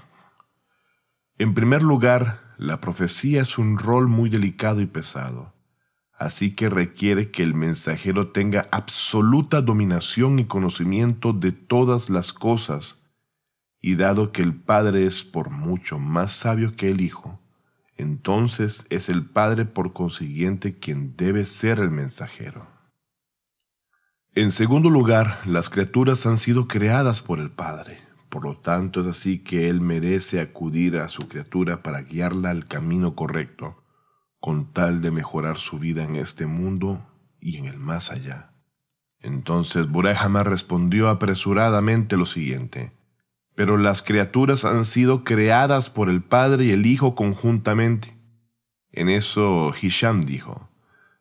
En 1.37 1.53
primer 1.53 1.83
lugar, 1.83 2.55
la 2.57 2.81
profecía 2.81 3.43
es 3.43 3.59
un 3.59 3.77
rol 3.77 4.07
muy 4.07 4.31
delicado 4.31 4.81
y 4.81 4.87
pesado, 4.87 5.53
así 6.17 6.55
que 6.55 6.69
requiere 6.69 7.29
que 7.29 7.43
el 7.43 7.53
mensajero 7.53 8.29
tenga 8.29 8.67
absoluta 8.71 9.61
dominación 9.61 10.39
y 10.39 10.45
conocimiento 10.45 11.33
de 11.33 11.51
todas 11.51 12.09
las 12.09 12.33
cosas, 12.33 13.03
y 13.79 13.93
dado 13.93 14.31
que 14.31 14.41
el 14.41 14.55
Padre 14.55 15.05
es 15.05 15.23
por 15.23 15.51
mucho 15.51 15.99
más 15.99 16.31
sabio 16.31 16.75
que 16.75 16.89
el 16.89 16.99
Hijo, 16.99 17.36
entonces 17.97 18.85
es 18.89 19.09
el 19.09 19.25
Padre 19.25 19.65
por 19.65 19.93
consiguiente 19.93 20.77
quien 20.77 21.15
debe 21.15 21.45
ser 21.45 21.79
el 21.79 21.89
mensajero. 21.89 22.67
En 24.33 24.51
segundo 24.51 24.89
lugar, 24.89 25.39
las 25.45 25.69
criaturas 25.69 26.25
han 26.27 26.37
sido 26.37 26.67
creadas 26.67 27.23
por 27.23 27.39
el 27.39 27.49
Padre. 27.49 27.99
Por 28.29 28.43
lo 28.43 28.55
tanto, 28.55 29.01
es 29.01 29.07
así 29.07 29.39
que 29.39 29.67
Él 29.67 29.81
merece 29.81 30.39
acudir 30.39 30.97
a 30.97 31.09
su 31.09 31.27
criatura 31.27 31.81
para 31.81 32.01
guiarla 32.01 32.51
al 32.51 32.67
camino 32.67 33.15
correcto, 33.15 33.83
con 34.39 34.73
tal 34.73 35.01
de 35.01 35.11
mejorar 35.11 35.57
su 35.57 35.79
vida 35.79 36.03
en 36.03 36.15
este 36.15 36.45
mundo 36.45 37.07
y 37.39 37.57
en 37.57 37.65
el 37.65 37.79
más 37.79 38.11
allá. 38.11 38.53
Entonces 39.19 39.89
Buray 39.89 40.15
respondió 40.43 41.09
apresuradamente 41.09 42.15
lo 42.15 42.25
siguiente. 42.25 42.96
Pero 43.57 43.77
las 43.77 44.03
criaturas 44.03 44.65
han 44.65 44.85
sido 44.85 45.23
creadas 45.23 45.89
por 45.89 46.11
el 46.11 46.21
Padre 46.21 46.65
y 46.65 46.71
el 46.73 46.85
Hijo 46.85 47.15
conjuntamente. 47.15 48.15
En 48.91 49.09
eso 49.09 49.73
Hisham 49.81 50.21
dijo, 50.21 50.69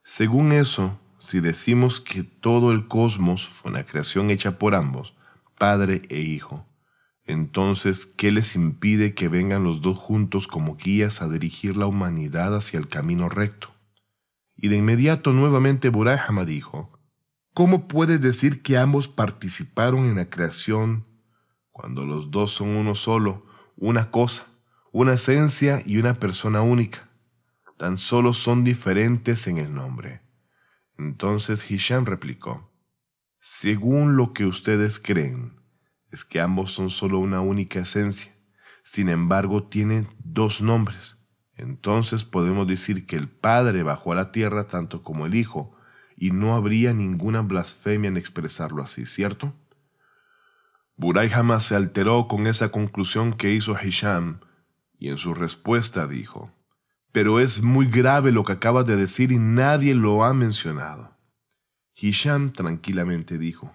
según 0.05 0.53
eso, 0.53 1.01
si 1.19 1.41
decimos 1.41 1.99
que 1.99 2.25
todo 2.25 2.73
el 2.73 2.89
cosmos 2.89 3.49
fue 3.49 3.71
una 3.71 3.87
creación 3.87 4.29
hecha 4.29 4.59
por 4.59 4.75
ambos, 4.75 5.15
Padre 5.57 6.03
e 6.11 6.21
Hijo, 6.21 6.67
entonces, 7.25 8.05
¿qué 8.05 8.31
les 8.31 8.55
impide 8.55 9.15
que 9.15 9.29
vengan 9.29 9.65
los 9.65 9.81
dos 9.81 9.97
juntos 9.97 10.47
como 10.47 10.77
guías 10.77 11.23
a 11.23 11.29
dirigir 11.31 11.79
la 11.79 11.87
humanidad 11.87 12.55
hacia 12.55 12.79
el 12.79 12.87
camino 12.87 13.31
recto? 13.31 13.71
Y 14.59 14.69
de 14.69 14.77
inmediato 14.77 15.33
nuevamente 15.33 15.89
Burahama 15.89 16.45
dijo, 16.45 17.01
¿Cómo 17.55 17.89
puedes 17.89 18.21
decir 18.21 18.61
que 18.61 18.77
ambos 18.77 19.09
participaron 19.09 20.05
en 20.11 20.17
la 20.17 20.29
creación 20.29 21.06
cuando 21.77 22.07
los 22.07 22.31
dos 22.31 22.53
son 22.53 22.69
uno 22.69 22.95
solo, 22.95 23.45
una 23.77 24.11
cosa, 24.11 24.47
una 24.93 25.13
esencia 25.13 25.83
y 25.85 25.99
una 25.99 26.15
persona 26.15 26.63
única. 26.63 27.11
Tan 27.77 27.99
solo 27.99 28.33
son 28.33 28.65
diferentes 28.65 29.47
en 29.47 29.59
el 29.59 29.75
nombre. 29.75 30.23
Entonces 30.97 31.71
Hisham 31.71 32.07
replicó, 32.07 32.73
según 33.41 34.17
lo 34.17 34.33
que 34.33 34.47
ustedes 34.47 34.99
creen, 34.99 35.61
es 36.11 36.25
que 36.25 36.41
ambos 36.41 36.73
son 36.73 36.89
solo 36.89 37.19
una 37.19 37.43
única 37.43 37.81
esencia. 37.81 38.35
Sin 38.83 39.11
embargo, 39.11 39.65
tienen 39.65 40.09
dos 40.25 40.63
nombres. 40.63 41.19
Entonces 41.57 42.25
podemos 42.25 42.67
decir 42.67 43.05
que 43.05 43.17
el 43.17 43.29
Padre 43.29 43.83
bajó 43.83 44.13
a 44.13 44.17
la 44.17 44.33
tierra 44.33 44.67
tanto 44.67 45.03
como 45.03 45.27
el 45.27 45.35
Hijo, 45.35 45.77
y 46.17 46.31
no 46.31 46.57
habría 46.57 46.95
ninguna 46.95 47.43
blasfemia 47.43 48.09
en 48.09 48.17
expresarlo 48.17 48.83
así, 48.83 49.05
¿cierto? 49.05 49.53
Buray 50.99 51.29
jamás 51.29 51.65
se 51.65 51.77
alteró 51.77 52.27
con 52.27 52.47
esa 52.47 52.71
conclusión 52.71 53.35
que 53.35 53.53
hizo 53.53 53.77
Hisham, 53.81 54.41
y 54.99 55.11
en 55.11 55.19
su 55.19 55.35
respuesta 55.35 56.07
dijo, 56.07 56.51
Pero 57.13 57.39
es 57.39 57.63
muy 57.63 57.87
grave 57.87 58.33
lo 58.33 58.45
que 58.45 58.53
acabas 58.53 58.87
de 58.87 58.97
decir 58.97 59.31
y 59.31 59.39
nadie 59.39 59.95
lo 59.95 60.25
ha 60.25 60.33
mencionado. 60.33 61.15
Hisham 61.95 62.51
tranquilamente 62.53 63.37
dijo, 63.37 63.75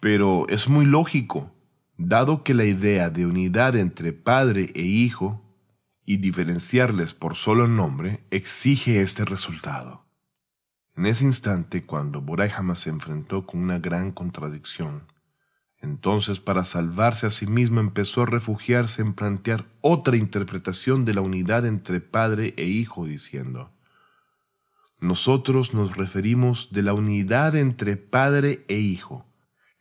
Pero 0.00 0.46
es 0.48 0.68
muy 0.68 0.86
lógico, 0.86 1.52
dado 1.98 2.42
que 2.42 2.54
la 2.54 2.64
idea 2.64 3.10
de 3.10 3.26
unidad 3.26 3.76
entre 3.76 4.14
padre 4.14 4.72
e 4.74 4.82
hijo 4.82 5.42
y 6.06 6.18
diferenciarles 6.18 7.12
por 7.12 7.34
solo 7.34 7.68
nombre 7.68 8.24
exige 8.30 9.02
este 9.02 9.26
resultado. 9.26 10.04
En 10.96 11.04
ese 11.04 11.24
instante, 11.24 11.84
cuando 11.84 12.22
Buray 12.22 12.50
se 12.76 12.88
enfrentó 12.88 13.44
con 13.46 13.62
una 13.62 13.78
gran 13.78 14.12
contradicción, 14.12 15.02
entonces, 15.84 16.40
para 16.40 16.64
salvarse 16.64 17.26
a 17.26 17.30
sí 17.30 17.46
mismo, 17.46 17.78
empezó 17.78 18.22
a 18.22 18.26
refugiarse 18.26 19.02
en 19.02 19.12
plantear 19.12 19.66
otra 19.82 20.16
interpretación 20.16 21.04
de 21.04 21.12
la 21.12 21.20
unidad 21.20 21.66
entre 21.66 22.00
padre 22.00 22.54
e 22.56 22.64
hijo, 22.64 23.04
diciendo, 23.04 23.70
nosotros 25.00 25.74
nos 25.74 25.94
referimos 25.96 26.72
de 26.72 26.82
la 26.82 26.94
unidad 26.94 27.54
entre 27.54 27.98
padre 27.98 28.64
e 28.68 28.78
hijo, 28.78 29.26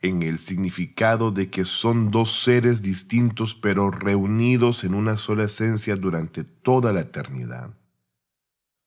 en 0.01 0.24
el 0.24 0.39
significado 0.39 1.31
de 1.31 1.50
que 1.50 1.63
son 1.63 2.12
dos 2.12 2.43
seres 2.43 2.81
distintos 2.81 3.55
pero 3.55 3.89
reunidos 3.89 4.83
en 4.83 4.95
una 4.95 5.17
sola 5.17 5.45
esencia 5.45 5.95
durante 5.95 6.43
toda 6.43 6.91
la 6.91 7.01
eternidad. 7.01 7.77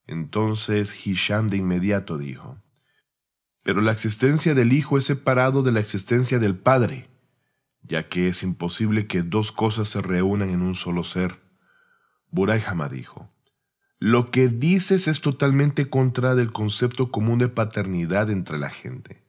Entonces 0.05 0.93
Hisham 1.05 1.47
de 1.47 1.57
inmediato 1.57 2.19
dijo, 2.19 2.61
pero 3.67 3.81
la 3.81 3.91
existencia 3.91 4.55
del 4.55 4.71
Hijo 4.71 4.97
es 4.97 5.03
separado 5.03 5.61
de 5.61 5.73
la 5.73 5.81
existencia 5.81 6.39
del 6.39 6.55
Padre, 6.55 7.09
ya 7.83 8.07
que 8.07 8.29
es 8.29 8.41
imposible 8.41 9.07
que 9.07 9.23
dos 9.23 9.51
cosas 9.51 9.89
se 9.89 10.01
reúnan 10.01 10.51
en 10.51 10.61
un 10.61 10.73
solo 10.73 11.03
ser. 11.03 11.41
Buray 12.31 12.63
dijo, 12.89 13.29
lo 13.99 14.31
que 14.31 14.47
dices 14.47 15.09
es 15.09 15.19
totalmente 15.19 15.89
contra 15.89 16.33
del 16.33 16.53
concepto 16.53 17.11
común 17.11 17.39
de 17.39 17.49
paternidad 17.49 18.29
entre 18.29 18.57
la 18.57 18.69
gente, 18.69 19.25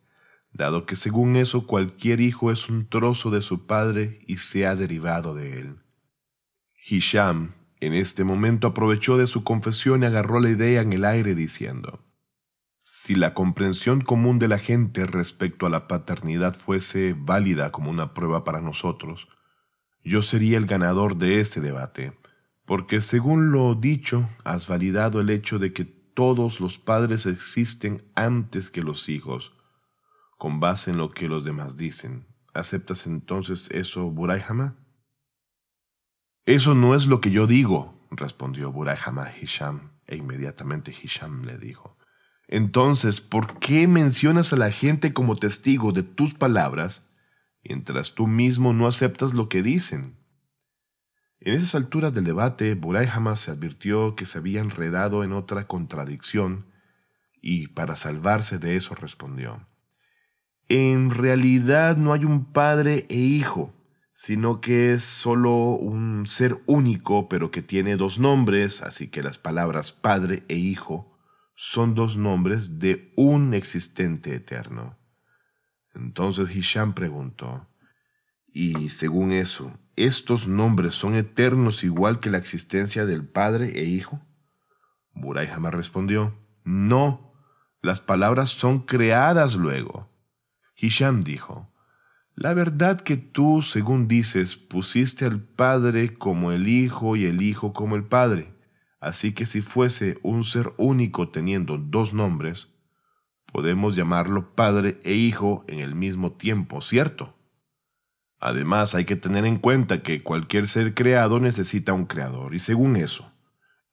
dado 0.52 0.86
que 0.86 0.94
según 0.94 1.34
eso 1.34 1.66
cualquier 1.66 2.20
hijo 2.20 2.52
es 2.52 2.68
un 2.68 2.88
trozo 2.88 3.32
de 3.32 3.42
su 3.42 3.66
padre 3.66 4.20
y 4.28 4.36
se 4.36 4.68
ha 4.68 4.76
derivado 4.76 5.34
de 5.34 5.58
él. 5.58 5.78
Hisham 6.88 7.54
en 7.80 7.92
este 7.92 8.22
momento 8.22 8.68
aprovechó 8.68 9.18
de 9.18 9.26
su 9.26 9.42
confesión 9.42 10.04
y 10.04 10.06
agarró 10.06 10.38
la 10.38 10.50
idea 10.50 10.80
en 10.80 10.92
el 10.92 11.04
aire 11.04 11.34
diciendo, 11.34 12.07
si 12.90 13.14
la 13.14 13.34
comprensión 13.34 14.00
común 14.00 14.38
de 14.38 14.48
la 14.48 14.58
gente 14.58 15.04
respecto 15.04 15.66
a 15.66 15.68
la 15.68 15.88
paternidad 15.88 16.56
fuese 16.56 17.14
válida 17.14 17.70
como 17.70 17.90
una 17.90 18.14
prueba 18.14 18.44
para 18.44 18.62
nosotros, 18.62 19.28
yo 20.02 20.22
sería 20.22 20.56
el 20.56 20.64
ganador 20.64 21.18
de 21.18 21.38
este 21.38 21.60
debate, 21.60 22.18
porque 22.64 23.02
según 23.02 23.52
lo 23.52 23.74
dicho, 23.74 24.30
has 24.42 24.68
validado 24.68 25.20
el 25.20 25.28
hecho 25.28 25.58
de 25.58 25.74
que 25.74 25.84
todos 25.84 26.60
los 26.60 26.78
padres 26.78 27.26
existen 27.26 28.10
antes 28.14 28.70
que 28.70 28.82
los 28.82 29.10
hijos, 29.10 29.52
con 30.38 30.58
base 30.58 30.90
en 30.90 30.96
lo 30.96 31.10
que 31.10 31.28
los 31.28 31.44
demás 31.44 31.76
dicen. 31.76 32.26
¿Aceptas 32.54 33.06
entonces 33.06 33.70
eso, 33.70 34.10
Burayhama? 34.10 34.76
Eso 36.46 36.74
no 36.74 36.94
es 36.94 37.06
lo 37.06 37.20
que 37.20 37.32
yo 37.32 37.46
digo, 37.46 38.08
respondió 38.10 38.72
Burayhama 38.72 39.24
a 39.24 39.38
Hisham, 39.38 39.90
e 40.06 40.16
inmediatamente 40.16 40.90
Hisham 40.90 41.44
le 41.44 41.58
dijo, 41.58 41.97
entonces, 42.48 43.20
¿por 43.20 43.58
qué 43.58 43.86
mencionas 43.86 44.54
a 44.54 44.56
la 44.56 44.70
gente 44.70 45.12
como 45.12 45.36
testigo 45.36 45.92
de 45.92 46.02
tus 46.02 46.32
palabras 46.32 47.12
mientras 47.62 48.14
tú 48.14 48.26
mismo 48.26 48.72
no 48.72 48.86
aceptas 48.86 49.34
lo 49.34 49.50
que 49.50 49.62
dicen? 49.62 50.16
En 51.40 51.54
esas 51.54 51.74
alturas 51.74 52.14
del 52.14 52.24
debate, 52.24 52.74
Buray 52.74 53.06
jamás 53.06 53.40
se 53.40 53.50
advirtió 53.50 54.16
que 54.16 54.24
se 54.24 54.38
había 54.38 54.60
enredado 54.60 55.24
en 55.24 55.32
otra 55.32 55.66
contradicción 55.66 56.66
y 57.42 57.68
para 57.68 57.96
salvarse 57.96 58.58
de 58.58 58.76
eso 58.76 58.94
respondió, 58.94 59.66
En 60.70 61.10
realidad 61.10 61.98
no 61.98 62.14
hay 62.14 62.24
un 62.24 62.46
padre 62.46 63.04
e 63.10 63.16
hijo, 63.16 63.74
sino 64.14 64.62
que 64.62 64.94
es 64.94 65.04
solo 65.04 65.54
un 65.76 66.26
ser 66.26 66.62
único 66.64 67.28
pero 67.28 67.50
que 67.50 67.60
tiene 67.60 67.96
dos 67.96 68.18
nombres, 68.18 68.80
así 68.80 69.08
que 69.08 69.22
las 69.22 69.36
palabras 69.36 69.92
padre 69.92 70.44
e 70.48 70.56
hijo 70.56 71.07
son 71.60 71.96
dos 71.96 72.16
nombres 72.16 72.78
de 72.78 73.12
un 73.16 73.52
existente 73.52 74.32
eterno. 74.32 74.96
Entonces 75.92 76.54
Hisham 76.54 76.94
preguntó, 76.94 77.66
¿y 78.46 78.90
según 78.90 79.32
eso, 79.32 79.76
estos 79.96 80.46
nombres 80.46 80.94
son 80.94 81.16
eternos 81.16 81.82
igual 81.82 82.20
que 82.20 82.30
la 82.30 82.38
existencia 82.38 83.06
del 83.06 83.26
Padre 83.26 83.72
e 83.74 83.86
Hijo? 83.86 84.20
Buray 85.14 85.48
jamás 85.48 85.74
respondió, 85.74 86.38
no, 86.62 87.32
las 87.82 88.00
palabras 88.00 88.50
son 88.50 88.78
creadas 88.78 89.56
luego. 89.56 90.08
Hisham 90.76 91.24
dijo, 91.24 91.74
la 92.36 92.54
verdad 92.54 93.00
que 93.00 93.16
tú, 93.16 93.62
según 93.62 94.06
dices, 94.06 94.56
pusiste 94.56 95.24
al 95.24 95.40
Padre 95.40 96.14
como 96.14 96.52
el 96.52 96.68
Hijo 96.68 97.16
y 97.16 97.26
el 97.26 97.42
Hijo 97.42 97.72
como 97.72 97.96
el 97.96 98.04
Padre 98.04 98.57
Así 99.00 99.32
que 99.32 99.46
si 99.46 99.60
fuese 99.60 100.18
un 100.22 100.44
ser 100.44 100.72
único 100.76 101.28
teniendo 101.28 101.78
dos 101.78 102.12
nombres, 102.12 102.68
podemos 103.52 103.96
llamarlo 103.96 104.54
Padre 104.54 104.98
e 105.02 105.14
Hijo 105.14 105.64
en 105.68 105.78
el 105.78 105.94
mismo 105.94 106.32
tiempo, 106.32 106.80
¿cierto? 106.80 107.34
Además, 108.40 108.94
hay 108.94 109.04
que 109.04 109.16
tener 109.16 109.44
en 109.44 109.58
cuenta 109.58 110.02
que 110.02 110.22
cualquier 110.22 110.68
ser 110.68 110.94
creado 110.94 111.40
necesita 111.40 111.92
un 111.92 112.06
creador, 112.06 112.54
y 112.54 112.60
según 112.60 112.96
eso, 112.96 113.32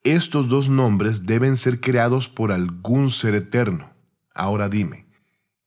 estos 0.04 0.48
dos 0.48 0.70
nombres 0.70 1.26
deben 1.26 1.58
ser 1.58 1.82
creados 1.82 2.30
por 2.30 2.52
algún 2.52 3.10
ser 3.10 3.34
eterno. 3.34 3.90
Ahora 4.36 4.70
dime, 4.70 5.08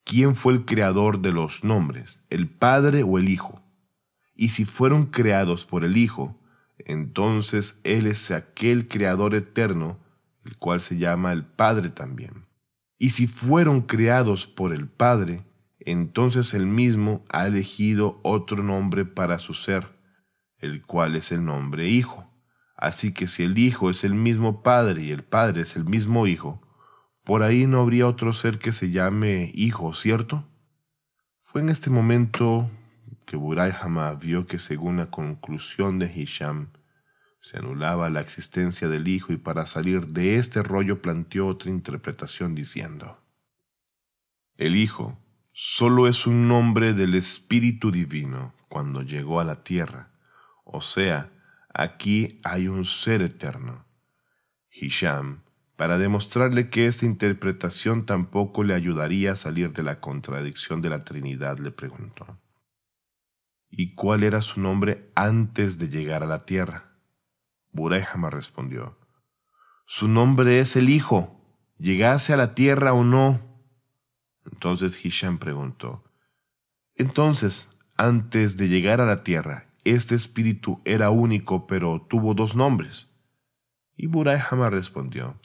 ¿quién 0.04 0.36
fue 0.36 0.52
el 0.52 0.64
creador 0.64 1.20
de 1.20 1.32
los 1.32 1.64
nombres, 1.64 2.20
el 2.30 2.48
Padre 2.48 3.02
o 3.02 3.18
el 3.18 3.28
Hijo? 3.28 3.60
Y 4.36 4.50
si 4.50 4.64
fueron 4.64 5.06
creados 5.06 5.64
por 5.64 5.84
el 5.84 5.96
Hijo, 5.96 6.38
entonces 6.88 7.80
Él 7.84 8.06
es 8.06 8.30
aquel 8.30 8.88
creador 8.88 9.34
eterno, 9.34 9.98
el 10.44 10.56
cual 10.56 10.80
se 10.80 10.96
llama 10.96 11.32
el 11.32 11.44
Padre 11.44 11.90
también. 11.90 12.46
Y 12.98 13.10
si 13.10 13.26
fueron 13.26 13.82
creados 13.82 14.46
por 14.46 14.72
el 14.72 14.88
Padre, 14.88 15.44
entonces 15.78 16.54
Él 16.54 16.66
mismo 16.66 17.24
ha 17.28 17.46
elegido 17.46 18.20
otro 18.24 18.62
nombre 18.62 19.04
para 19.04 19.38
su 19.38 19.52
ser, 19.52 19.86
el 20.56 20.82
cual 20.82 21.14
es 21.14 21.30
el 21.30 21.44
nombre 21.44 21.88
Hijo. 21.88 22.26
Así 22.74 23.12
que 23.12 23.26
si 23.26 23.42
el 23.42 23.58
Hijo 23.58 23.90
es 23.90 24.02
el 24.02 24.14
mismo 24.14 24.62
Padre 24.62 25.02
y 25.02 25.12
el 25.12 25.24
Padre 25.24 25.62
es 25.62 25.76
el 25.76 25.84
mismo 25.84 26.26
Hijo, 26.26 26.62
por 27.22 27.42
ahí 27.42 27.66
no 27.66 27.82
habría 27.82 28.08
otro 28.08 28.32
ser 28.32 28.58
que 28.58 28.72
se 28.72 28.90
llame 28.90 29.52
Hijo, 29.54 29.92
¿cierto? 29.92 30.48
Fue 31.42 31.60
en 31.60 31.68
este 31.68 31.90
momento 31.90 32.70
que 33.26 33.36
Buray 33.36 33.72
vio 34.18 34.46
que 34.46 34.58
según 34.58 34.96
la 34.96 35.10
conclusión 35.10 35.98
de 35.98 36.10
Hisham, 36.10 36.70
se 37.40 37.58
anulaba 37.58 38.10
la 38.10 38.20
existencia 38.20 38.88
del 38.88 39.08
Hijo 39.08 39.32
y 39.32 39.36
para 39.36 39.66
salir 39.66 40.08
de 40.08 40.36
este 40.36 40.62
rollo 40.62 41.00
planteó 41.00 41.46
otra 41.46 41.70
interpretación 41.70 42.54
diciendo, 42.54 43.18
El 44.56 44.76
Hijo 44.76 45.18
solo 45.52 46.08
es 46.08 46.26
un 46.26 46.48
nombre 46.48 46.94
del 46.94 47.14
Espíritu 47.14 47.90
Divino 47.90 48.54
cuando 48.68 49.02
llegó 49.02 49.40
a 49.40 49.44
la 49.44 49.62
tierra, 49.62 50.10
o 50.64 50.80
sea, 50.80 51.30
aquí 51.72 52.40
hay 52.44 52.68
un 52.68 52.84
ser 52.84 53.22
eterno. 53.22 53.86
Hisham, 54.70 55.42
para 55.76 55.96
demostrarle 55.96 56.70
que 56.70 56.86
esta 56.86 57.06
interpretación 57.06 58.04
tampoco 58.04 58.64
le 58.64 58.74
ayudaría 58.74 59.32
a 59.32 59.36
salir 59.36 59.72
de 59.72 59.82
la 59.82 60.00
contradicción 60.00 60.82
de 60.82 60.90
la 60.90 61.04
Trinidad, 61.04 61.58
le 61.58 61.70
preguntó, 61.70 62.38
¿y 63.70 63.94
cuál 63.94 64.24
era 64.24 64.42
su 64.42 64.60
nombre 64.60 65.10
antes 65.14 65.78
de 65.78 65.88
llegar 65.88 66.22
a 66.22 66.26
la 66.26 66.44
tierra? 66.44 66.87
Burejama 67.72 68.30
respondió, 68.30 68.98
Su 69.86 70.08
nombre 70.08 70.60
es 70.60 70.76
el 70.76 70.88
Hijo, 70.88 71.40
llegase 71.78 72.32
a 72.32 72.36
la 72.36 72.54
tierra 72.54 72.92
o 72.92 73.04
no. 73.04 73.40
Entonces 74.50 75.04
Hisham 75.04 75.38
preguntó, 75.38 76.04
Entonces, 76.94 77.68
antes 77.96 78.56
de 78.56 78.68
llegar 78.68 79.00
a 79.00 79.06
la 79.06 79.22
tierra, 79.22 79.66
este 79.84 80.14
espíritu 80.14 80.80
era 80.84 81.10
único, 81.10 81.66
pero 81.66 82.06
tuvo 82.08 82.34
dos 82.34 82.54
nombres. 82.54 83.08
Y 83.96 84.06
Burejama 84.06 84.70
respondió, 84.70 85.40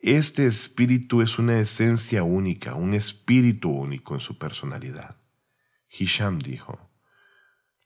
Este 0.00 0.46
espíritu 0.46 1.22
es 1.22 1.38
una 1.38 1.58
esencia 1.58 2.22
única, 2.22 2.74
un 2.74 2.94
espíritu 2.94 3.70
único 3.70 4.14
en 4.14 4.20
su 4.20 4.38
personalidad. 4.38 5.16
Hisham 5.88 6.38
dijo, 6.38 6.83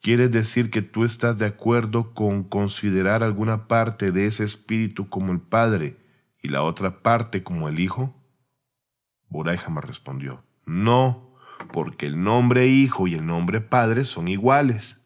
¿Quieres 0.00 0.30
decir 0.30 0.70
que 0.70 0.80
tú 0.80 1.04
estás 1.04 1.38
de 1.38 1.46
acuerdo 1.46 2.14
con 2.14 2.44
considerar 2.44 3.24
alguna 3.24 3.66
parte 3.66 4.12
de 4.12 4.26
ese 4.26 4.44
espíritu 4.44 5.08
como 5.08 5.32
el 5.32 5.40
Padre 5.40 5.96
y 6.40 6.48
la 6.48 6.62
otra 6.62 7.02
parte 7.02 7.42
como 7.42 7.68
el 7.68 7.80
Hijo? 7.80 8.14
Boray 9.28 9.58
jamás 9.58 9.84
respondió, 9.84 10.44
no, 10.64 11.34
porque 11.72 12.06
el 12.06 12.22
nombre 12.22 12.68
Hijo 12.68 13.08
y 13.08 13.14
el 13.14 13.26
nombre 13.26 13.60
Padre 13.60 14.04
son 14.04 14.28
iguales. 14.28 14.98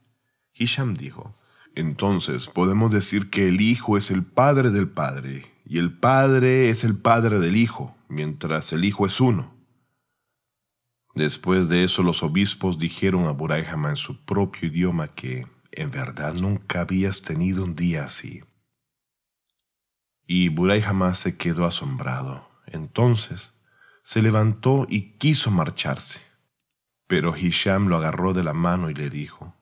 Hisham 0.53 0.95
dijo, 0.95 1.35
entonces 1.75 2.49
podemos 2.49 2.93
decir 2.93 3.31
que 3.31 3.49
el 3.49 3.63
Hijo 3.63 3.97
es 3.97 4.11
el 4.11 4.25
Padre 4.25 4.71
del 4.71 4.89
Padre 4.89 5.47
y 5.65 5.79
el 5.79 5.91
Padre 5.91 6.69
es 6.69 6.85
el 6.85 6.99
Padre 6.99 7.41
del 7.41 7.57
Hijo, 7.57 7.97
mientras 8.09 8.75
el 8.75 8.85
Hijo 8.85 9.07
es 9.07 9.21
uno. 9.23 9.52
Después 11.15 11.69
de 11.69 11.85
eso 11.85 12.03
los 12.03 12.23
obispos 12.23 12.79
dijeron 12.79 13.27
a 13.27 13.33
Buraihama 13.33 13.91
en 13.91 13.97
su 13.97 14.25
propio 14.25 14.69
idioma 14.69 15.09
que 15.09 15.47
en 15.71 15.91
verdad 15.91 16.35
nunca 16.35 16.81
habías 16.81 17.21
tenido 17.21 17.65
un 17.65 17.77
día 17.77 18.05
así. 18.05 18.43
Y 20.27 20.49
Buraihama 20.49 21.15
se 21.15 21.37
quedó 21.37 21.67
asombrado. 21.67 22.49
Entonces 22.67 23.55
se 24.03 24.23
levantó 24.23 24.87
y 24.89 25.19
quiso 25.19 25.51
marcharse. 25.51 26.21
Pero 27.07 27.37
Hisham 27.37 27.89
lo 27.89 27.97
agarró 27.97 28.33
de 28.33 28.43
la 28.43 28.55
mano 28.55 28.89
y 28.89 28.95
le 28.95 29.11
dijo, 29.11 29.55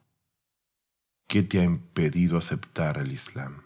¿Qué 1.27 1.43
te 1.43 1.61
ha 1.61 1.65
impedido 1.65 2.39
aceptar 2.39 2.99
el 2.99 3.11
Islam? 3.11 3.65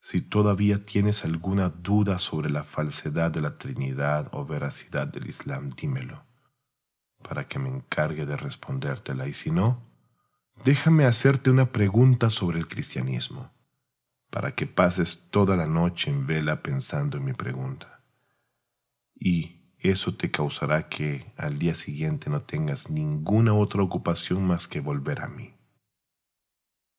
Si 0.00 0.22
todavía 0.22 0.82
tienes 0.82 1.24
alguna 1.26 1.68
duda 1.68 2.18
sobre 2.18 2.48
la 2.48 2.64
falsedad 2.64 3.30
de 3.30 3.42
la 3.42 3.58
Trinidad 3.58 4.28
o 4.32 4.46
veracidad 4.46 5.06
del 5.06 5.28
Islam, 5.28 5.68
dímelo 5.70 6.27
para 7.22 7.48
que 7.48 7.58
me 7.58 7.68
encargue 7.68 8.26
de 8.26 8.36
respondértela 8.36 9.26
y 9.26 9.34
si 9.34 9.50
no, 9.50 9.82
déjame 10.64 11.04
hacerte 11.04 11.50
una 11.50 11.72
pregunta 11.72 12.30
sobre 12.30 12.58
el 12.58 12.68
cristianismo, 12.68 13.52
para 14.30 14.54
que 14.54 14.66
pases 14.66 15.28
toda 15.30 15.56
la 15.56 15.66
noche 15.66 16.10
en 16.10 16.26
vela 16.26 16.62
pensando 16.62 17.18
en 17.18 17.24
mi 17.24 17.32
pregunta. 17.32 18.04
Y 19.14 19.74
eso 19.78 20.14
te 20.14 20.30
causará 20.30 20.88
que 20.88 21.32
al 21.36 21.58
día 21.58 21.74
siguiente 21.74 22.30
no 22.30 22.42
tengas 22.42 22.90
ninguna 22.90 23.54
otra 23.54 23.82
ocupación 23.82 24.46
más 24.46 24.66
que 24.66 24.80
volver 24.80 25.22
a 25.22 25.28
mí. 25.28 25.54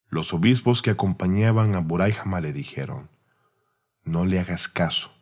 Los 0.08 0.34
obispos 0.34 0.82
que 0.82 0.90
acompañaban 0.90 1.74
a 1.74 1.80
Buraihama 1.80 2.40
le 2.40 2.52
dijeron, 2.52 3.10
no 4.02 4.26
le 4.26 4.40
hagas 4.40 4.66
caso, 4.66 5.12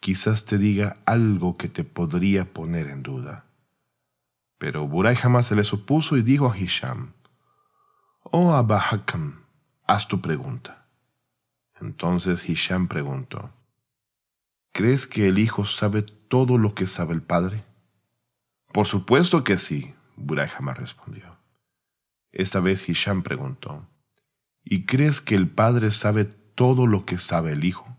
quizás 0.00 0.44
te 0.44 0.58
diga 0.58 0.98
algo 1.06 1.56
que 1.56 1.68
te 1.68 1.84
podría 1.84 2.52
poner 2.52 2.88
en 2.88 3.02
duda. 3.02 3.47
Pero 4.58 4.86
Buray 4.86 5.16
se 5.42 5.54
le 5.54 5.64
supuso 5.64 6.16
y 6.16 6.22
dijo 6.22 6.50
a 6.50 6.58
Hisham, 6.58 7.14
Oh 8.22 8.52
Abba 8.52 8.80
Hakam, 8.90 9.44
haz 9.86 10.08
tu 10.08 10.20
pregunta. 10.20 10.86
Entonces 11.80 12.48
Hisham 12.48 12.88
preguntó, 12.88 13.50
¿Crees 14.72 15.06
que 15.06 15.28
el 15.28 15.38
hijo 15.38 15.64
sabe 15.64 16.02
todo 16.02 16.58
lo 16.58 16.74
que 16.74 16.86
sabe 16.86 17.14
el 17.14 17.22
padre? 17.22 17.64
Por 18.72 18.86
supuesto 18.86 19.44
que 19.44 19.58
sí, 19.58 19.94
Buray 20.16 20.48
respondió. 20.76 21.38
Esta 22.32 22.60
vez 22.60 22.88
Hisham 22.88 23.22
preguntó, 23.22 23.88
¿Y 24.64 24.84
crees 24.84 25.20
que 25.20 25.34
el 25.34 25.48
padre 25.48 25.90
sabe 25.90 26.24
todo 26.24 26.86
lo 26.86 27.06
que 27.06 27.18
sabe 27.18 27.52
el 27.52 27.64
hijo? 27.64 27.96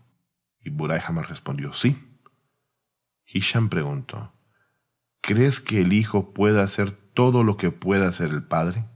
Y 0.60 0.70
Buray 0.70 1.00
respondió, 1.26 1.72
sí. 1.72 1.98
Hisham 3.26 3.68
preguntó, 3.68 4.32
¿Crees 5.20 5.60
que 5.60 5.82
el 5.82 5.92
Hijo 5.92 6.32
pueda 6.32 6.62
hacer 6.62 6.92
todo 6.92 7.44
lo 7.44 7.56
que 7.56 7.70
pueda 7.70 8.08
hacer 8.08 8.30
el 8.30 8.42
Padre? 8.42 8.86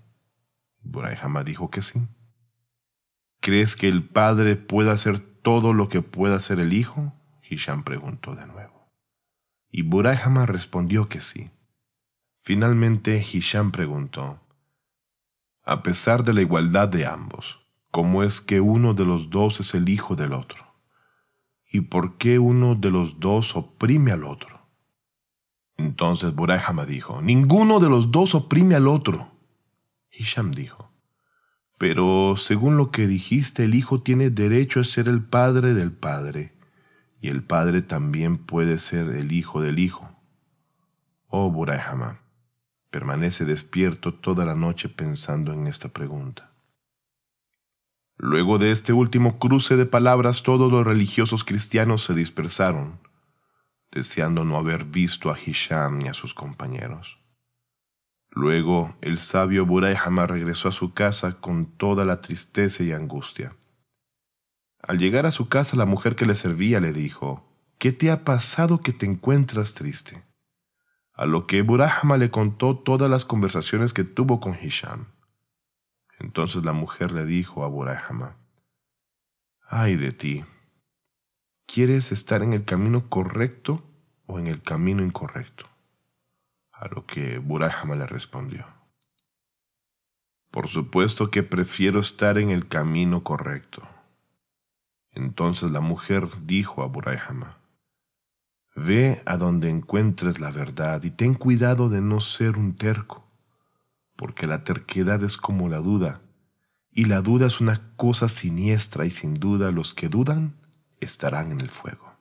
Burayhama 0.82 1.44
dijo 1.44 1.70
que 1.70 1.82
sí. 1.82 2.08
¿Crees 3.40 3.76
que 3.76 3.88
el 3.88 4.08
Padre 4.08 4.56
pueda 4.56 4.92
hacer 4.92 5.18
todo 5.18 5.72
lo 5.72 5.88
que 5.88 6.02
pueda 6.02 6.37
hacer 6.37 6.60
el 6.60 6.72
Hijo? 6.72 7.12
Hisham 7.42 7.84
preguntó 7.84 8.34
de 8.34 8.46
nuevo. 8.46 8.90
Y 9.70 9.82
Burayhama 9.82 10.46
respondió 10.46 11.08
que 11.08 11.20
sí. 11.20 11.50
Finalmente 12.40 13.18
Hisham 13.18 13.70
preguntó, 13.72 14.40
a 15.62 15.82
pesar 15.82 16.24
de 16.24 16.34
la 16.34 16.42
igualdad 16.42 16.88
de 16.88 17.06
ambos, 17.06 17.66
¿cómo 17.90 18.22
es 18.22 18.42
que 18.42 18.60
uno 18.60 18.92
de 18.92 19.06
los 19.06 19.30
dos 19.30 19.60
es 19.60 19.74
el 19.74 19.88
hijo 19.88 20.14
del 20.14 20.34
otro? 20.34 20.74
¿Y 21.70 21.80
por 21.82 22.18
qué 22.18 22.38
uno 22.38 22.74
de 22.74 22.90
los 22.90 23.18
dos 23.18 23.56
oprime 23.56 24.12
al 24.12 24.24
otro? 24.24 24.63
Entonces 25.85 26.35
Burayhama 26.35 26.87
dijo, 26.87 27.20
ninguno 27.20 27.79
de 27.79 27.90
los 27.90 28.11
dos 28.11 28.35
oprime 28.35 28.75
al 28.75 28.88
otro. 28.88 29.29
Hisham 30.11 30.53
dijo, 30.53 30.90
pero 31.77 32.37
según 32.38 32.79
lo 32.79 32.90
que 32.90 33.07
dijiste, 33.07 33.64
el 33.64 33.75
hijo 33.75 34.01
tiene 34.01 34.31
derecho 34.31 34.81
a 34.81 34.85
ser 34.85 35.09
el 35.09 35.23
padre 35.23 35.75
del 35.75 35.92
padre, 35.92 36.55
y 37.20 37.29
el 37.29 37.42
padre 37.42 37.83
también 37.83 38.38
puede 38.38 38.79
ser 38.79 39.11
el 39.11 39.33
hijo 39.33 39.61
del 39.61 39.79
hijo. 39.79 40.09
Oh 41.29 41.51
Burayhama, 41.51 42.20
permanece 42.90 43.44
despierto 43.44 44.14
toda 44.14 44.47
la 44.47 44.55
noche 44.55 44.88
pensando 44.88 45.53
en 45.53 45.66
esta 45.66 45.90
pregunta. 45.90 46.51
Luego 48.16 48.57
de 48.57 48.73
este 48.73 48.94
último 48.94 49.38
cruce 49.38 49.77
de 49.77 49.85
palabras, 49.85 50.42
todos 50.42 50.73
los 50.73 50.87
religiosos 50.87 51.44
cristianos 51.44 52.05
se 52.05 52.14
dispersaron 52.14 53.04
deseando 53.94 54.44
no 54.44 54.59
haber 54.59 54.85
visto 54.85 55.30
a 55.30 55.38
Hisham 55.38 56.00
ni 56.00 56.09
a 56.09 56.14
sus 56.14 56.35
compañeros. 56.35 57.20
Luego 58.28 58.96
el 59.00 59.20
sabio 59.20 59.64
Burayhama 59.64 60.26
regresó 60.26 60.68
a 60.68 60.72
su 60.72 60.92
casa 60.92 61.40
con 61.40 61.66
toda 61.66 62.04
la 62.04 62.20
tristeza 62.20 62.83
y 62.83 62.90
angustia. 62.90 63.54
Al 64.83 64.98
llegar 64.98 65.26
a 65.26 65.30
su 65.30 65.48
casa 65.48 65.76
la 65.76 65.87
mujer 65.87 66.16
que 66.16 66.26
le 66.26 66.35
servía 66.35 66.80
le 66.80 66.92
dijo, 66.92 67.48
¿Qué 67.78 67.92
te 67.92 68.11
ha 68.11 68.24
pasado 68.24 68.80
que 68.80 68.92
te 68.92 69.07
encuentras 69.07 69.74
triste? 69.74 70.24
A 71.12 71.26
lo 71.26 71.46
que 71.46 71.62
Burayhama 71.62 72.16
le 72.16 72.33
contó 72.33 72.76
todas 72.76 73.09
las 73.09 73.24
conversaciones 73.24 73.92
que 73.94 74.02
tuvo 74.02 74.40
con 74.40 74.59
Hisham. 74.61 75.07
Entonces 76.18 76.64
la 76.64 76.72
mujer 76.72 77.12
le 77.12 77.24
dijo 77.24 77.64
a 77.64 77.68
Burayhama, 77.68 78.37
¡Ay 79.68 79.94
de 79.94 80.11
ti! 80.11 80.44
¿Quieres 81.66 82.12
estar 82.12 82.42
en 82.42 82.53
el 82.53 82.64
camino 82.64 83.09
correcto 83.09 83.83
o 84.27 84.38
en 84.38 84.46
el 84.46 84.62
camino 84.62 85.03
incorrecto? 85.03 85.66
A 86.72 86.88
lo 86.88 87.07
que 87.07 87.38
Burayhama 87.38 87.96
le 87.96 88.07
respondió. 88.07 88.66
Por 90.50 90.68
supuesto 90.68 91.31
que 91.31 91.42
prefiero 91.42 92.00
estar 92.00 92.38
en 92.38 92.50
el 92.50 92.68
camino 92.68 93.24
correcto. 93.24 93.83
Entonces 95.11 95.70
la 95.70 95.81
mujer 95.81 96.29
dijo 96.46 96.83
a 96.83 96.87
Burayhama, 96.87 97.59
Ve 98.77 99.22
a 99.24 99.37
donde 99.37 99.70
encuentres 99.70 100.40
la 100.40 100.50
verdad 100.50 101.03
y 101.05 101.11
ten 101.11 101.35
cuidado 101.35 101.88
de 101.88 102.00
no 102.00 102.20
ser 102.20 102.57
un 102.57 102.74
terco, 102.74 103.24
porque 104.16 104.48
la 104.48 104.64
terquedad 104.64 105.22
es 105.22 105.37
como 105.37 105.68
la 105.68 105.79
duda, 105.79 106.22
y 106.90 107.05
la 107.05 107.20
duda 107.20 107.46
es 107.46 107.61
una 107.61 107.92
cosa 107.96 108.29
siniestra 108.29 109.07
y 109.07 109.11
sin 109.11 109.35
duda 109.35 109.70
los 109.70 109.94
que 109.94 110.09
dudan 110.09 110.57
estarán 111.00 111.52
en 111.52 111.61
el 111.61 111.70
fuego. 111.70 112.14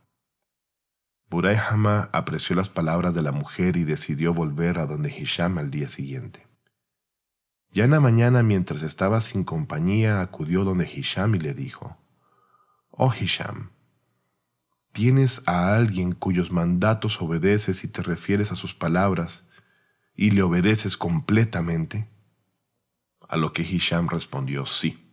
Burayhama 1.30 2.10
apreció 2.12 2.56
las 2.56 2.70
palabras 2.70 3.16
de 3.16 3.24
la 3.24 3.32
mujer 3.32 3.76
y 3.76 3.86
decidió 3.86 4.34
volver 4.34 4.78
a 4.78 4.86
donde 4.86 5.10
Hisham 5.10 5.58
al 5.58 5.72
día 5.72 5.90
siguiente. 5.90 6.46
Ya 7.72 7.86
en 7.86 7.92
la 7.92 8.00
mañana, 8.00 8.44
mientras 8.44 8.84
estaba 8.84 9.20
sin 9.20 9.44
compañía, 9.44 10.22
acudió 10.22 10.64
donde 10.64 10.88
Hisham 10.88 11.34
y 11.34 11.40
le 11.40 11.56
dijo, 11.56 11.98
Oh 12.92 13.12
Hisham, 13.12 13.72
¿tienes 14.92 15.42
a 15.48 15.76
alguien 15.76 16.12
cuyos 16.12 16.52
mandatos 16.52 17.20
obedeces 17.20 17.84
y 17.84 17.88
te 17.88 18.04
refieres 18.04 18.52
a 18.52 18.56
sus 18.56 18.76
palabras 18.76 19.44
y 20.14 20.30
le 20.30 20.44
obedeces 20.44 20.98
completamente? 20.98 22.08
A 23.28 23.38
lo 23.38 23.54
que 23.54 23.64
Hisham 23.64 24.08
respondió 24.08 24.68
sí. 24.68 25.04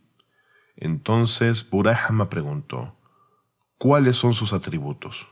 Entonces 0.75 1.67
Burahama 1.67 2.29
preguntó, 2.29 3.00
¿cuáles 3.81 4.15
son 4.15 4.35
sus 4.35 4.53
atributos? 4.53 5.27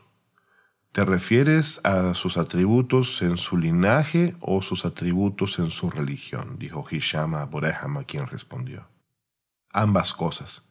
¿Te 0.90 1.04
refieres 1.04 1.80
a 1.84 2.14
sus 2.14 2.36
atributos 2.36 3.22
en 3.22 3.36
su 3.36 3.56
linaje 3.56 4.34
o 4.40 4.60
sus 4.60 4.84
atributos 4.84 5.60
en 5.60 5.70
su 5.70 5.88
religión? 5.88 6.56
dijo 6.58 6.84
Hisham 6.90 7.36
a 7.36 7.44
Burahama, 7.44 8.02
quien 8.02 8.26
respondió. 8.26 8.88
Ambas 9.72 10.14
cosas. 10.14 10.68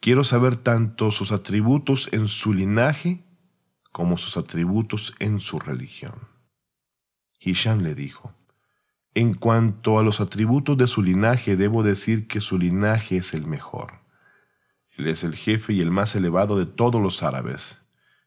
Quiero 0.00 0.24
saber 0.24 0.56
tanto 0.56 1.10
sus 1.10 1.30
atributos 1.30 2.08
en 2.10 2.26
su 2.26 2.54
linaje 2.54 3.22
como 3.92 4.16
sus 4.16 4.38
atributos 4.38 5.14
en 5.18 5.40
su 5.40 5.58
religión. 5.58 6.14
Hisham 7.38 7.82
le 7.82 7.94
dijo, 7.94 8.32
En 9.12 9.34
cuanto 9.34 9.98
a 9.98 10.02
los 10.02 10.22
atributos 10.22 10.78
de 10.78 10.86
su 10.86 11.02
linaje, 11.02 11.58
debo 11.58 11.82
decir 11.82 12.26
que 12.28 12.40
su 12.40 12.56
linaje 12.56 13.18
es 13.18 13.34
el 13.34 13.46
mejor. 13.46 13.99
Él 15.00 15.06
es 15.06 15.24
el 15.24 15.34
jefe 15.34 15.72
y 15.72 15.80
el 15.80 15.90
más 15.90 16.14
elevado 16.14 16.58
de 16.58 16.66
todos 16.66 17.00
los 17.00 17.22
árabes, 17.22 17.80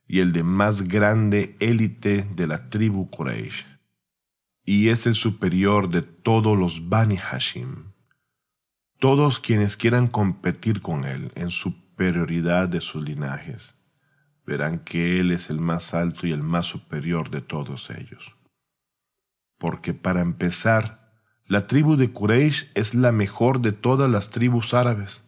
y 0.07 0.21
el 0.21 0.33
de 0.33 0.41
más 0.41 0.81
grande 0.81 1.55
élite 1.59 2.27
de 2.35 2.47
la 2.47 2.71
tribu 2.71 3.11
Quraysh, 3.11 3.67
y 4.65 4.89
es 4.89 5.05
el 5.05 5.13
superior 5.13 5.87
de 5.87 6.01
todos 6.01 6.57
los 6.57 6.89
Bani 6.89 7.17
Hashim. 7.17 7.91
Todos 8.97 9.39
quienes 9.39 9.77
quieran 9.77 10.07
competir 10.07 10.81
con 10.81 11.05
él 11.05 11.31
en 11.35 11.51
superioridad 11.51 12.69
de 12.69 12.81
sus 12.81 13.05
linajes, 13.07 13.75
verán 14.43 14.79
que 14.79 15.19
él 15.19 15.31
es 15.31 15.51
el 15.51 15.59
más 15.59 15.93
alto 15.93 16.25
y 16.25 16.31
el 16.31 16.41
más 16.41 16.65
superior 16.65 17.29
de 17.29 17.41
todos 17.41 17.91
ellos. 17.91 18.35
Porque 19.59 19.93
para 19.93 20.21
empezar, 20.21 21.13
la 21.45 21.67
tribu 21.67 21.97
de 21.97 22.11
Quraysh 22.11 22.71
es 22.73 22.95
la 22.95 23.11
mejor 23.11 23.61
de 23.61 23.73
todas 23.73 24.09
las 24.09 24.31
tribus 24.31 24.73
árabes, 24.73 25.23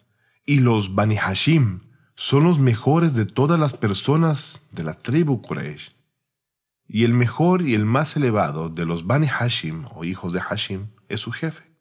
y 0.46 0.60
los 0.60 0.96
Bani 0.96 1.18
Hashim 1.18 1.82
son 2.16 2.44
los 2.44 2.60
mejores 2.60 3.14
de 3.14 3.26
todas 3.26 3.60
las 3.60 3.76
personas 3.76 4.68
de 4.72 4.84
la 4.84 4.94
tribu 4.94 5.42
Quraysh. 5.42 5.90
Y 6.88 7.04
el 7.04 7.14
mejor 7.14 7.64
y 7.64 7.74
el 7.74 7.86
más 7.86 8.16
elevado 8.16 8.70
de 8.70 8.86
los 8.86 9.08
Bani 9.08 9.28
Hashim 9.28 9.86
o 9.94 10.04
hijos 10.06 10.34
de 10.34 10.42
Hashim 10.42 10.88
es 11.10 11.22
su 11.22 11.32
jefe 11.32 11.76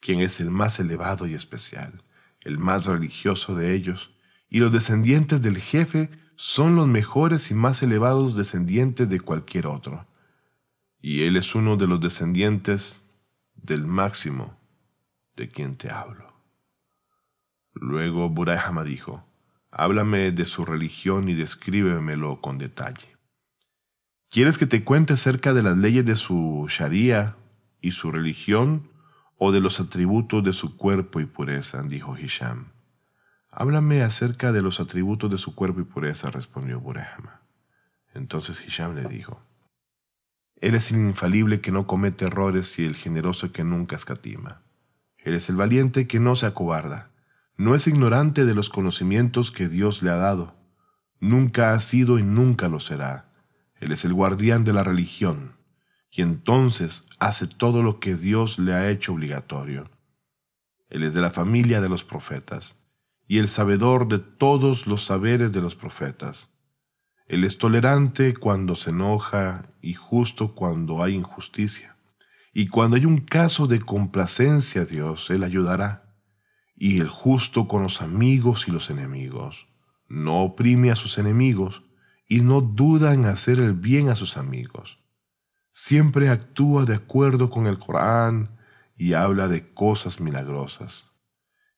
quien 0.00 0.20
es 0.20 0.40
el 0.40 0.50
más 0.50 0.78
elevado 0.80 1.26
y 1.26 1.34
especial, 1.34 2.02
el 2.42 2.58
más 2.58 2.86
religioso 2.86 3.54
de 3.54 3.74
ellos, 3.74 4.12
y 4.48 4.60
los 4.60 4.72
descendientes 4.72 5.42
del 5.42 5.58
jefe 5.58 6.10
son 6.36 6.76
los 6.76 6.86
mejores 6.86 7.50
y 7.50 7.54
más 7.54 7.82
elevados 7.82 8.36
descendientes 8.36 9.08
de 9.08 9.20
cualquier 9.20 9.66
otro. 9.66 10.06
Y 11.00 11.22
él 11.22 11.36
es 11.36 11.54
uno 11.54 11.76
de 11.76 11.86
los 11.86 12.00
descendientes 12.00 13.00
del 13.54 13.86
máximo 13.86 14.56
de 15.34 15.48
quien 15.48 15.76
te 15.76 15.90
hablo. 15.90 16.25
Luego 17.80 18.28
Burayhama 18.28 18.84
dijo, 18.84 19.24
Háblame 19.70 20.32
de 20.32 20.46
su 20.46 20.64
religión 20.64 21.28
y 21.28 21.34
descríbemelo 21.34 22.40
con 22.40 22.58
detalle. 22.58 23.16
¿Quieres 24.30 24.58
que 24.58 24.66
te 24.66 24.84
cuente 24.84 25.12
acerca 25.12 25.54
de 25.54 25.62
las 25.62 25.76
leyes 25.76 26.04
de 26.04 26.16
su 26.16 26.66
Sharia 26.68 27.36
y 27.80 27.92
su 27.92 28.10
religión 28.10 28.90
o 29.38 29.52
de 29.52 29.60
los 29.60 29.80
atributos 29.80 30.42
de 30.42 30.52
su 30.52 30.76
cuerpo 30.76 31.20
y 31.20 31.26
pureza, 31.26 31.82
dijo 31.82 32.16
Hisham. 32.16 32.72
Háblame 33.50 34.02
acerca 34.02 34.52
de 34.52 34.62
los 34.62 34.80
atributos 34.80 35.30
de 35.30 35.38
su 35.38 35.54
cuerpo 35.54 35.80
y 35.80 35.84
pureza, 35.84 36.30
respondió 36.30 36.80
Burehama. 36.80 37.40
Entonces 38.14 38.62
Hisham 38.66 38.94
le 38.94 39.08
dijo, 39.08 39.42
Él 40.56 40.74
es 40.74 40.90
el 40.90 40.98
infalible 40.98 41.60
que 41.60 41.72
no 41.72 41.86
comete 41.86 42.26
errores 42.26 42.78
y 42.78 42.84
el 42.84 42.96
generoso 42.96 43.52
que 43.52 43.64
nunca 43.64 43.96
escatima. 43.96 44.62
Él 45.18 45.34
es 45.34 45.48
el 45.48 45.56
valiente 45.56 46.06
que 46.06 46.20
no 46.20 46.36
se 46.36 46.46
acobarda. 46.46 47.10
No 47.56 47.74
es 47.74 47.86
ignorante 47.86 48.44
de 48.44 48.54
los 48.54 48.68
conocimientos 48.68 49.50
que 49.50 49.68
Dios 49.68 50.02
le 50.02 50.10
ha 50.10 50.16
dado. 50.16 50.54
Nunca 51.20 51.72
ha 51.72 51.80
sido 51.80 52.18
y 52.18 52.22
nunca 52.22 52.68
lo 52.68 52.80
será. 52.80 53.30
Él 53.80 53.92
es 53.92 54.04
el 54.04 54.14
guardián 54.14 54.64
de 54.64 54.72
la 54.72 54.82
religión 54.82 55.56
y 56.10 56.22
entonces 56.22 57.04
hace 57.18 57.46
todo 57.46 57.82
lo 57.82 58.00
que 58.00 58.16
Dios 58.16 58.58
le 58.58 58.72
ha 58.72 58.88
hecho 58.88 59.12
obligatorio. 59.12 59.90
Él 60.88 61.02
es 61.02 61.12
de 61.12 61.20
la 61.20 61.30
familia 61.30 61.80
de 61.80 61.88
los 61.88 62.04
profetas 62.04 62.78
y 63.28 63.38
el 63.38 63.48
sabedor 63.48 64.08
de 64.08 64.18
todos 64.18 64.86
los 64.86 65.04
saberes 65.04 65.52
de 65.52 65.60
los 65.60 65.76
profetas. 65.76 66.52
Él 67.26 67.44
es 67.44 67.58
tolerante 67.58 68.34
cuando 68.34 68.76
se 68.76 68.90
enoja 68.90 69.64
y 69.82 69.94
justo 69.94 70.54
cuando 70.54 71.02
hay 71.02 71.14
injusticia. 71.14 71.96
Y 72.54 72.68
cuando 72.68 72.96
hay 72.96 73.04
un 73.04 73.18
caso 73.18 73.66
de 73.66 73.80
complacencia 73.80 74.82
a 74.82 74.84
Dios, 74.86 75.28
Él 75.30 75.42
ayudará. 75.42 76.05
Y 76.76 77.00
el 77.00 77.08
justo 77.08 77.66
con 77.66 77.82
los 77.82 78.02
amigos 78.02 78.68
y 78.68 78.70
los 78.70 78.90
enemigos. 78.90 79.66
No 80.08 80.42
oprime 80.42 80.90
a 80.90 80.96
sus 80.96 81.18
enemigos 81.18 81.82
y 82.28 82.40
no 82.40 82.60
duda 82.60 83.14
en 83.14 83.24
hacer 83.24 83.58
el 83.58 83.72
bien 83.72 84.08
a 84.08 84.16
sus 84.16 84.36
amigos 84.36 84.98
siempre 85.76 86.30
actúa 86.30 86.86
de 86.86 86.94
acuerdo 86.94 87.50
con 87.50 87.66
el 87.66 87.78
Corán 87.78 88.56
y 88.96 89.12
habla 89.12 89.46
de 89.46 89.74
cosas 89.74 90.20
milagrosas. 90.20 91.10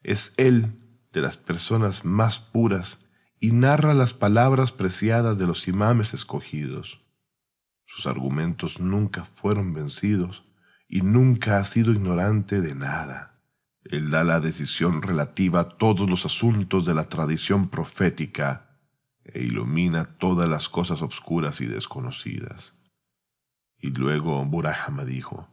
Es 0.05 0.33
él 0.37 0.79
de 1.13 1.21
las 1.21 1.37
personas 1.37 2.05
más 2.05 2.39
puras 2.39 3.09
y 3.41 3.51
narra 3.51 3.95
las 3.95 4.15
palabras 4.15 4.71
preciadas 4.71 5.37
de 5.37 5.49
los 5.49 5.67
imames 5.67 6.15
escogidos. 6.15 7.05
Sus 7.87 8.07
argumentos 8.07 8.79
nunca 8.79 9.25
fueron 9.25 9.75
vencidos 9.75 10.45
y 10.89 11.03
nunca 11.03 11.59
ha 11.59 11.65
sido 11.65 11.91
ignorante 11.91 12.61
de 12.61 12.77
nada. 12.77 13.38
Él 13.89 14.11
da 14.11 14.23
la 14.23 14.41
decisión 14.41 15.01
relativa 15.01 15.61
a 15.61 15.69
todos 15.69 16.09
los 16.09 16.27
asuntos 16.27 16.85
de 16.85 16.95
la 16.95 17.09
tradición 17.09 17.69
profética 17.69 18.77
e 19.25 19.43
ilumina 19.43 20.05
todas 20.19 20.49
las 20.49 20.69
cosas 20.69 21.01
obscuras 21.01 21.61
y 21.63 21.67
desconocidas. 21.67 22.75
Y 23.79 23.91
luego 23.91 24.45
Burahama 24.45 25.05
dijo, 25.05 25.49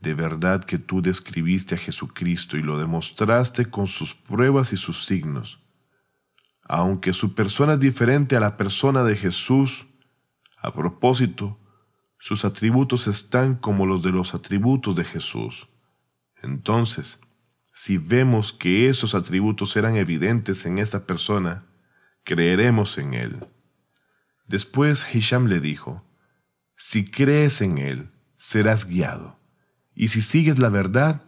de 0.00 0.14
verdad 0.14 0.64
que 0.64 0.78
tú 0.78 1.02
describiste 1.02 1.74
a 1.74 1.78
Jesucristo 1.78 2.56
y 2.56 2.62
lo 2.62 2.78
demostraste 2.78 3.66
con 3.66 3.86
sus 3.86 4.14
pruebas 4.14 4.72
y 4.72 4.76
sus 4.78 5.04
signos. 5.04 5.60
Aunque 6.62 7.12
su 7.12 7.34
persona 7.34 7.74
es 7.74 7.80
diferente 7.80 8.36
a 8.36 8.40
la 8.40 8.56
persona 8.56 9.04
de 9.04 9.16
Jesús, 9.16 9.86
a 10.56 10.72
propósito, 10.72 11.58
sus 12.18 12.46
atributos 12.46 13.06
están 13.06 13.56
como 13.56 13.84
los 13.84 14.02
de 14.02 14.12
los 14.12 14.34
atributos 14.34 14.96
de 14.96 15.04
Jesús. 15.04 15.68
Entonces, 16.42 17.20
si 17.82 17.96
vemos 17.96 18.52
que 18.52 18.90
esos 18.90 19.14
atributos 19.14 19.74
eran 19.74 19.96
evidentes 19.96 20.66
en 20.66 20.78
esta 20.78 21.06
persona, 21.06 21.64
creeremos 22.24 22.98
en 22.98 23.14
él. 23.14 23.46
Después 24.46 25.14
Hisham 25.14 25.46
le 25.46 25.60
dijo, 25.60 26.04
si 26.76 27.10
crees 27.10 27.62
en 27.62 27.78
Él, 27.78 28.10
serás 28.36 28.84
guiado, 28.84 29.38
y 29.94 30.08
si 30.08 30.20
sigues 30.20 30.58
la 30.58 30.68
verdad, 30.68 31.22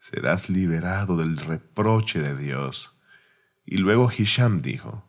serás 0.00 0.50
liberado 0.50 1.16
del 1.16 1.36
reproche 1.36 2.18
de 2.18 2.36
Dios. 2.36 2.92
Y 3.64 3.76
luego 3.76 4.10
Hisham 4.10 4.62
dijo, 4.62 5.08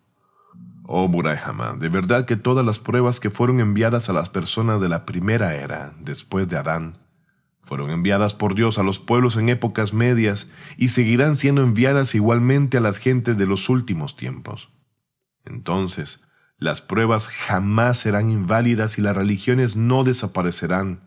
Oh 0.84 1.08
Burayhama, 1.08 1.74
de 1.80 1.90
verdad 1.90 2.26
que 2.26 2.36
todas 2.36 2.64
las 2.64 2.78
pruebas 2.78 3.20
que 3.20 3.32
fueron 3.32 3.60
enviadas 3.60 4.08
a 4.10 4.14
las 4.14 4.30
personas 4.30 4.80
de 4.80 4.90
la 4.90 5.04
primera 5.04 5.56
era, 5.56 5.96
después 6.00 6.48
de 6.48 6.58
Adán, 6.58 7.05
fueron 7.66 7.90
enviadas 7.90 8.36
por 8.36 8.56
Dios 8.56 8.78
a 8.78 8.84
los 8.84 9.00
pueblos 9.00 9.38
en 9.38 9.50
épocas 9.50 9.94
medias 9.94 10.50
y 10.78 10.90
seguirán 10.90 11.36
siendo 11.36 11.64
enviadas 11.64 12.16
igualmente 12.16 12.78
a 12.78 12.82
las 12.82 12.98
gentes 12.98 13.38
de 13.38 13.48
los 13.48 13.70
últimos 13.70 14.16
tiempos. 14.16 14.70
Entonces, 15.44 16.22
Las 16.58 16.82
pruebas 16.82 17.28
jamás 17.28 17.98
serán 17.98 18.30
inválidas 18.30 18.98
y 18.98 19.02
las 19.02 19.14
religiones 19.14 19.76
no 19.76 20.06
desaparecerán 20.06 21.02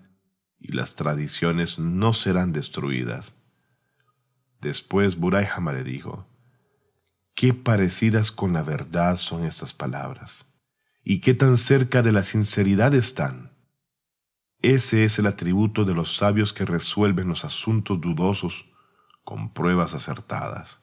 y 0.58 0.72
las 0.72 0.94
tradiciones 0.94 1.78
no 1.78 2.12
serán 2.12 2.52
destruidas. 2.52 3.34
Después 4.60 5.16
Buray 5.16 5.46
le 5.72 5.84
dijo, 5.84 6.26
Qué 7.34 7.54
parecidas 7.54 8.32
con 8.32 8.52
la 8.52 8.62
verdad 8.62 9.16
son 9.16 9.44
estas 9.44 9.72
palabras, 9.72 10.46
y 11.04 11.20
qué 11.20 11.34
tan 11.34 11.56
cerca 11.56 12.02
de 12.02 12.12
la 12.12 12.24
sinceridad 12.24 12.94
están. 12.94 13.47
Ese 14.60 15.04
es 15.04 15.18
el 15.18 15.26
atributo 15.26 15.84
de 15.84 15.94
los 15.94 16.16
sabios 16.16 16.52
que 16.52 16.64
resuelven 16.64 17.28
los 17.28 17.44
asuntos 17.44 18.00
dudosos 18.00 18.68
con 19.22 19.52
pruebas 19.52 19.94
acertadas. 19.94 20.80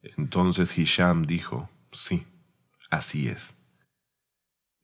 Entonces 0.00 0.76
Hisham 0.76 1.26
dijo, 1.26 1.70
sí, 1.92 2.26
así 2.90 3.28
es. 3.28 3.56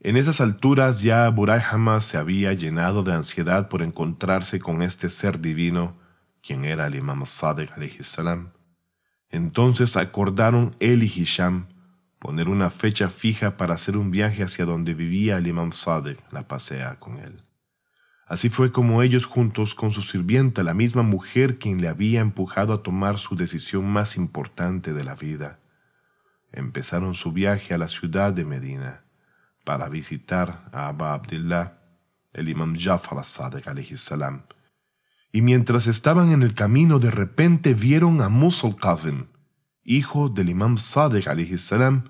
En 0.00 0.16
esas 0.16 0.40
alturas 0.40 1.02
ya 1.02 1.28
Buray 1.28 1.61
se 2.00 2.18
había 2.18 2.52
llenado 2.52 3.02
de 3.02 3.12
ansiedad 3.14 3.68
por 3.68 3.83
encontrarse 3.83 4.61
con 4.61 4.81
este 4.83 5.11
ser 5.11 5.40
divino, 5.40 5.96
quien 6.40 6.64
era 6.64 6.87
el 6.87 6.94
imam 6.94 7.26
Sadek 7.26 8.02
salam. 8.04 8.52
Entonces 9.28 9.96
acordaron 9.96 10.76
él 10.78 11.02
y 11.02 11.07
Hisham 11.07 11.66
poner 12.18 12.48
una 12.48 12.70
fecha 12.70 13.09
fija 13.09 13.57
para 13.57 13.74
hacer 13.74 13.96
un 13.96 14.11
viaje 14.11 14.42
hacia 14.42 14.64
donde 14.64 14.94
vivía 14.94 15.38
el 15.38 15.46
imam 15.46 15.72
Sadek, 15.72 16.18
la 16.33 16.48
pasea 16.48 16.98
con 16.98 17.18
él. 17.18 17.42
Así 18.26 18.50
fue 18.50 18.72
como 18.72 19.02
ellos 19.02 19.24
juntos 19.24 19.74
con 19.74 19.90
su 19.90 20.02
sirvienta, 20.02 20.62
la 20.62 20.74
misma 20.74 21.02
mujer 21.02 21.59
quien 21.59 21.81
le 21.81 21.88
había 21.88 22.20
empujado 22.20 22.74
a 22.74 22.83
tomar 22.83 23.18
su 23.18 23.37
decisión 23.37 23.87
más 23.87 24.16
importante 24.16 24.92
de 24.92 25.02
la 25.02 25.14
vida, 25.14 25.61
empezaron 26.52 27.14
su 27.14 27.33
viaje 27.33 27.74
a 27.74 27.78
la 27.78 27.88
ciudad 27.88 28.33
de 28.33 28.44
Medina 28.44 29.04
para 29.64 29.88
visitar 29.88 30.68
a 30.72 30.88
Abba 30.88 31.14
Abdullah, 31.14 31.78
el 32.33 32.48
imam 32.48 32.76
Jafar 32.78 33.18
al-Sadiq 33.18 33.96
salam. 33.96 34.42
Y 35.33 35.42
mientras 35.42 35.87
estaban 35.87 36.33
en 36.33 36.42
el 36.42 36.54
camino, 36.54 36.98
de 36.98 37.11
repente 37.11 37.74
vieron 37.74 38.22
a 38.22 38.28
Musa 38.28 38.66
al 38.66 38.76
hijo 39.88 40.29
del 40.29 40.51
imam 40.51 40.77
Sadiq 40.77 41.57
salam, 41.57 42.05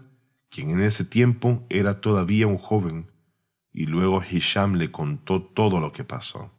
quien 0.50 0.70
en 0.70 0.80
ese 0.80 1.04
tiempo 1.04 1.64
era 1.70 2.00
todavía 2.00 2.48
un 2.48 2.58
joven, 2.58 3.12
y 3.72 3.86
luego 3.86 4.20
Hisham 4.20 4.74
le 4.74 4.90
contó 4.90 5.42
todo 5.42 5.78
lo 5.78 5.92
que 5.92 6.02
pasó. 6.02 6.50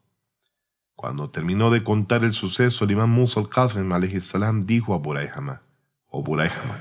Cuando 0.96 1.30
terminó 1.30 1.72
de 1.72 1.84
contar 1.84 2.24
el 2.24 2.32
suceso, 2.32 2.86
el 2.86 2.92
imam 2.92 3.10
Musa 3.10 3.42
al 3.42 4.22
salam 4.22 4.62
dijo 4.62 4.94
a 4.94 4.98
Burayhama, 4.98 5.62
oh 6.08 6.24
Burayhama, 6.24 6.80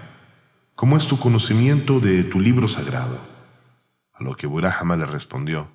¿cómo 0.76 0.96
es 0.96 1.08
tu 1.08 1.18
conocimiento 1.18 1.98
de 1.98 2.22
tu 2.22 2.38
libro 2.38 2.68
sagrado? 2.68 3.18
A 4.12 4.22
lo 4.22 4.36
que 4.36 4.46
Burahama 4.46 4.96
le 4.96 5.06
respondió, 5.06 5.68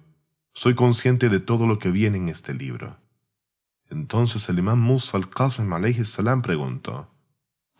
soy 0.54 0.74
consciente 0.74 1.28
de 1.28 1.42
todo 1.42 1.68
lo 1.68 1.80
que 1.80 1.92
viene 1.92 2.18
en 2.18 2.30
este 2.30 2.54
libro. 2.54 2.96
Entonces 3.90 4.48
el 4.48 4.60
imán 4.60 4.80
Musa 4.80 5.18
al-Qasim 5.18 5.70
salam 6.06 6.42
preguntó, 6.42 7.13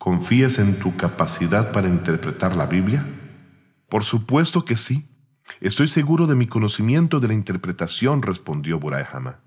¿confías 0.04 0.58
en 0.58 0.78
tu 0.78 0.94
capacidad 0.98 1.72
para 1.72 1.88
interpretar 1.88 2.54
la 2.54 2.66
Biblia? 2.66 3.06
Por 3.88 4.04
supuesto 4.04 4.66
que 4.66 4.76
sí. 4.76 5.08
Estoy 5.62 5.88
seguro 5.88 6.26
de 6.26 6.34
mi 6.34 6.46
conocimiento 6.46 7.20
de 7.20 7.28
la 7.28 7.32
interpretación, 7.32 8.20
respondió 8.20 8.78
Burahama. 8.78 9.40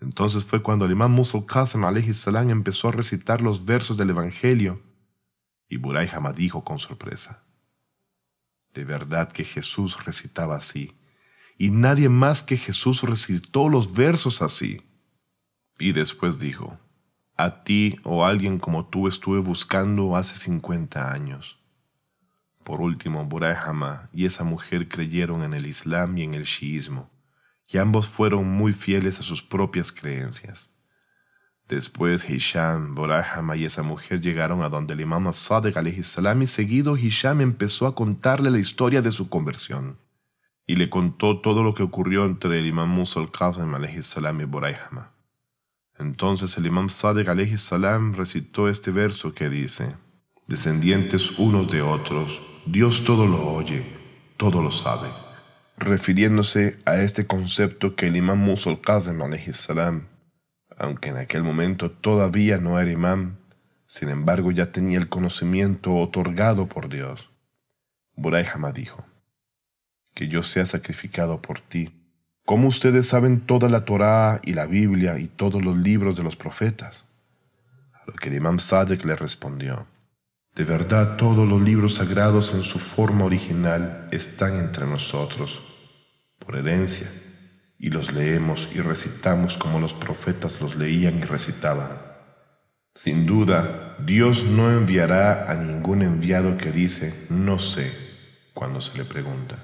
Entonces 0.00 0.42
fue 0.42 0.62
cuando 0.62 0.86
el 0.86 0.92
imán 0.92 1.10
Musa 1.10 1.36
al-Qasim 1.36 1.82
salam 2.14 2.48
empezó 2.48 2.88
a 2.88 2.92
recitar 2.92 3.42
los 3.42 3.66
versos 3.66 3.98
del 3.98 4.08
Evangelio 4.08 4.80
y 5.68 5.76
Burahama 5.76 6.32
dijo 6.32 6.64
con 6.64 6.78
sorpresa, 6.78 7.42
de 8.72 8.84
verdad 8.84 9.30
que 9.30 9.44
Jesús 9.44 10.02
recitaba 10.02 10.56
así, 10.56 10.94
y 11.58 11.68
nadie 11.72 12.08
más 12.08 12.42
que 12.42 12.56
Jesús 12.56 13.02
recitó 13.02 13.68
los 13.68 13.92
versos 13.92 14.40
así. 14.40 14.80
Y 15.78 15.92
después 15.92 16.38
dijo, 16.38 16.80
a 17.38 17.62
ti 17.62 17.96
o 18.02 18.24
a 18.24 18.28
alguien 18.28 18.58
como 18.58 18.86
tú 18.86 19.06
estuve 19.06 19.38
buscando 19.38 20.16
hace 20.16 20.36
cincuenta 20.36 21.12
años. 21.12 21.56
Por 22.64 22.80
último, 22.80 23.24
Burayhama 23.24 24.10
y 24.12 24.26
esa 24.26 24.42
mujer 24.42 24.88
creyeron 24.88 25.44
en 25.44 25.54
el 25.54 25.66
Islam 25.66 26.18
y 26.18 26.24
en 26.24 26.34
el 26.34 26.42
shiismo, 26.42 27.08
y 27.66 27.78
ambos 27.78 28.08
fueron 28.08 28.50
muy 28.50 28.72
fieles 28.72 29.20
a 29.20 29.22
sus 29.22 29.42
propias 29.42 29.92
creencias. 29.92 30.70
Después 31.68 32.28
Hisham, 32.28 32.94
Borahama 32.94 33.54
y 33.54 33.66
esa 33.66 33.82
mujer 33.82 34.20
llegaron 34.20 34.62
a 34.62 34.68
donde 34.68 34.94
el 34.94 35.02
imam 35.02 35.32
Sadek 35.32 36.02
salam 36.02 36.42
y 36.42 36.46
seguido 36.46 36.96
Hisham 36.96 37.40
empezó 37.40 37.86
a 37.86 37.94
contarle 37.94 38.50
la 38.50 38.58
historia 38.58 39.00
de 39.00 39.12
su 39.12 39.28
conversión. 39.28 39.98
Y 40.66 40.74
le 40.74 40.90
contó 40.90 41.40
todo 41.40 41.62
lo 41.62 41.74
que 41.74 41.82
ocurrió 41.82 42.24
entre 42.24 42.58
el 42.58 42.66
imam 42.66 42.88
Musa 42.88 43.20
al 43.20 43.30
salam 44.02 44.40
y 44.40 44.44
Borahama. 44.44 45.17
Entonces 45.98 46.56
el 46.58 46.66
imam 46.66 46.88
Sadek 46.88 47.56
salam 47.56 48.14
recitó 48.14 48.68
este 48.68 48.90
verso 48.90 49.34
que 49.34 49.48
dice, 49.48 49.88
Descendientes 50.46 51.38
unos 51.38 51.70
de 51.70 51.82
otros, 51.82 52.40
Dios 52.66 53.04
todo 53.04 53.26
lo 53.26 53.52
oye, 53.52 53.84
todo 54.36 54.62
lo 54.62 54.70
sabe. 54.70 55.08
Refiriéndose 55.76 56.78
a 56.84 56.96
este 56.96 57.26
concepto 57.26 57.96
que 57.96 58.06
el 58.06 58.16
imam 58.16 58.38
Musa 58.38 58.70
al 58.70 59.54
salam 59.54 60.06
aunque 60.78 61.08
en 61.08 61.16
aquel 61.16 61.42
momento 61.42 61.90
todavía 61.90 62.58
no 62.58 62.78
era 62.78 62.90
imán, 62.90 63.38
sin 63.86 64.10
embargo 64.10 64.52
ya 64.52 64.70
tenía 64.70 64.98
el 64.98 65.08
conocimiento 65.08 65.96
otorgado 65.96 66.68
por 66.68 66.88
Dios. 66.88 67.30
Buray 68.14 68.46
dijo, 68.74 69.04
que 70.14 70.28
yo 70.28 70.42
sea 70.42 70.66
sacrificado 70.66 71.42
por 71.42 71.60
ti. 71.60 71.97
¿Cómo 72.48 72.68
ustedes 72.68 73.06
saben 73.06 73.40
toda 73.40 73.68
la 73.68 73.84
Torá 73.84 74.40
y 74.42 74.54
la 74.54 74.64
Biblia 74.64 75.18
y 75.18 75.28
todos 75.28 75.62
los 75.62 75.76
libros 75.76 76.16
de 76.16 76.22
los 76.22 76.34
profetas? 76.34 77.04
A 77.92 78.06
lo 78.06 78.14
que 78.14 78.30
el 78.30 78.36
imam 78.36 78.58
Sadek 78.58 79.04
le 79.04 79.16
respondió, 79.16 79.86
de 80.54 80.64
verdad 80.64 81.18
todos 81.18 81.46
los 81.46 81.60
libros 81.60 81.96
sagrados 81.96 82.54
en 82.54 82.62
su 82.62 82.78
forma 82.78 83.26
original 83.26 84.08
están 84.12 84.56
entre 84.58 84.86
nosotros, 84.86 85.62
por 86.38 86.56
herencia 86.56 87.12
y 87.78 87.90
los 87.90 88.14
leemos 88.14 88.70
y 88.74 88.80
recitamos 88.80 89.58
como 89.58 89.78
los 89.78 89.92
profetas 89.92 90.58
los 90.62 90.74
leían 90.74 91.18
y 91.18 91.24
recitaban. 91.24 92.00
Sin 92.94 93.26
duda, 93.26 93.94
Dios 93.98 94.44
no 94.44 94.70
enviará 94.70 95.52
a 95.52 95.54
ningún 95.54 96.00
enviado 96.00 96.56
que 96.56 96.72
dice 96.72 97.26
no 97.28 97.58
sé 97.58 97.92
cuando 98.54 98.80
se 98.80 98.96
le 98.96 99.04
pregunta. 99.04 99.62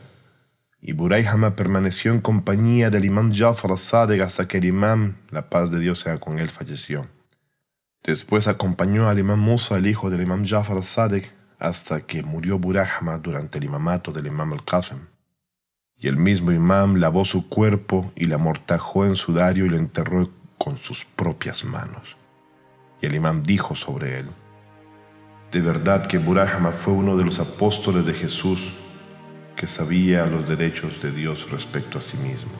Y 0.86 0.92
Burayhama 0.92 1.56
permaneció 1.56 2.12
en 2.12 2.20
compañía 2.20 2.90
del 2.90 3.06
imam 3.06 3.34
Jafar 3.34 3.78
Sadegh 3.78 4.20
hasta 4.20 4.46
que 4.46 4.58
el 4.58 4.66
imam, 4.66 5.14
la 5.30 5.48
paz 5.48 5.70
de 5.70 5.80
Dios 5.80 6.00
sea 6.00 6.18
con 6.18 6.38
él, 6.38 6.50
falleció. 6.50 7.06
Después 8.02 8.48
acompañó 8.48 9.08
al 9.08 9.18
imam 9.18 9.40
Musa, 9.40 9.78
el 9.78 9.86
hijo 9.86 10.10
del 10.10 10.20
imam 10.20 10.46
Jafar 10.46 10.84
Sadegh, 10.84 11.32
hasta 11.58 12.02
que 12.02 12.22
murió 12.22 12.58
Burayhama 12.58 13.16
durante 13.16 13.56
el 13.56 13.64
imamato 13.64 14.12
del 14.12 14.26
imam 14.26 14.52
al-Qasim. 14.52 14.98
Y 15.96 16.08
el 16.08 16.18
mismo 16.18 16.52
imam 16.52 16.96
lavó 16.96 17.24
su 17.24 17.48
cuerpo 17.48 18.12
y 18.14 18.26
le 18.26 18.34
amortajó 18.34 19.06
en 19.06 19.16
sudario 19.16 19.64
y 19.64 19.70
lo 19.70 19.78
enterró 19.78 20.28
con 20.58 20.76
sus 20.76 21.06
propias 21.06 21.64
manos. 21.64 22.18
Y 23.00 23.06
el 23.06 23.14
imam 23.14 23.42
dijo 23.42 23.74
sobre 23.74 24.18
él, 24.18 24.26
de 25.50 25.62
verdad 25.62 26.08
que 26.08 26.18
Burahama 26.18 26.72
fue 26.72 26.92
uno 26.92 27.16
de 27.16 27.24
los 27.24 27.40
apóstoles 27.40 28.04
de 28.04 28.12
Jesús 28.12 28.74
que 29.56 29.66
sabía 29.66 30.26
los 30.26 30.48
derechos 30.48 31.02
de 31.02 31.10
Dios 31.10 31.50
respecto 31.50 31.98
a 31.98 32.00
sí 32.00 32.16
mismo. 32.16 32.52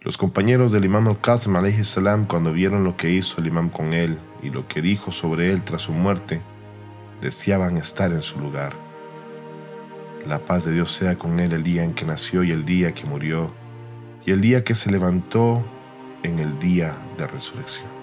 Los 0.00 0.18
compañeros 0.18 0.72
del 0.72 0.84
imam 0.84 1.06
al-Qasim 1.08 1.84
salam 1.84 2.26
cuando 2.26 2.52
vieron 2.52 2.84
lo 2.84 2.96
que 2.96 3.10
hizo 3.10 3.40
el 3.40 3.46
imam 3.46 3.70
con 3.70 3.92
él 3.92 4.18
y 4.42 4.50
lo 4.50 4.66
que 4.66 4.82
dijo 4.82 5.12
sobre 5.12 5.52
él 5.52 5.62
tras 5.62 5.82
su 5.82 5.92
muerte, 5.92 6.40
deseaban 7.20 7.76
estar 7.76 8.10
en 8.12 8.22
su 8.22 8.40
lugar 8.40 8.72
la 10.26 10.38
paz 10.38 10.64
de 10.64 10.72
Dios 10.72 10.92
sea 10.92 11.18
con 11.18 11.40
él 11.40 11.52
el 11.52 11.62
día 11.62 11.82
en 11.82 11.94
que 11.94 12.04
nació 12.04 12.44
y 12.44 12.52
el 12.52 12.64
día 12.64 12.92
que 12.92 13.04
murió 13.04 13.50
y 14.24 14.30
el 14.30 14.40
día 14.40 14.62
que 14.62 14.74
se 14.74 14.90
levantó 14.90 15.64
en 16.22 16.38
el 16.38 16.58
día 16.58 16.96
de 17.18 17.26
resurrección. 17.26 18.01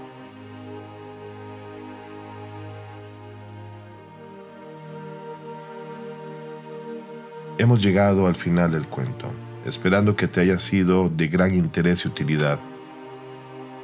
Hemos 7.59 7.83
llegado 7.83 8.25
al 8.25 8.35
final 8.35 8.71
del 8.71 8.87
cuento, 8.87 9.33
esperando 9.65 10.15
que 10.15 10.29
te 10.29 10.39
haya 10.39 10.57
sido 10.59 11.09
de 11.09 11.27
gran 11.27 11.53
interés 11.53 12.05
y 12.05 12.07
utilidad. 12.07 12.57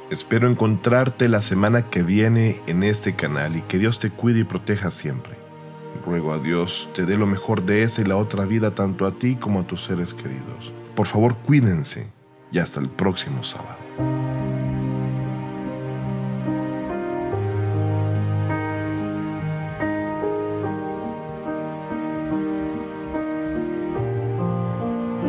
Espero 0.08 0.50
encontrarte 0.50 1.28
la 1.28 1.42
semana 1.42 1.90
que 1.90 2.02
viene 2.02 2.62
en 2.66 2.82
este 2.82 3.16
canal 3.16 3.54
y 3.54 3.60
que 3.60 3.76
Dios 3.76 3.98
te 3.98 4.08
cuide 4.08 4.40
y 4.40 4.44
proteja 4.44 4.90
siempre. 4.90 5.34
Ruego 6.06 6.32
a 6.32 6.38
Dios 6.38 6.88
te 6.94 7.04
dé 7.04 7.18
lo 7.18 7.26
mejor 7.26 7.66
de 7.66 7.82
esta 7.82 8.00
y 8.00 8.06
la 8.06 8.16
otra 8.16 8.46
vida 8.46 8.74
tanto 8.74 9.04
a 9.04 9.12
ti 9.12 9.36
como 9.36 9.60
a 9.60 9.66
tus 9.66 9.84
seres 9.84 10.14
queridos. 10.14 10.72
Por 10.94 11.06
favor, 11.06 11.36
cuídense 11.36 12.08
y 12.50 12.60
hasta 12.60 12.80
el 12.80 12.88
próximo 12.88 13.44
sábado. 13.44 13.85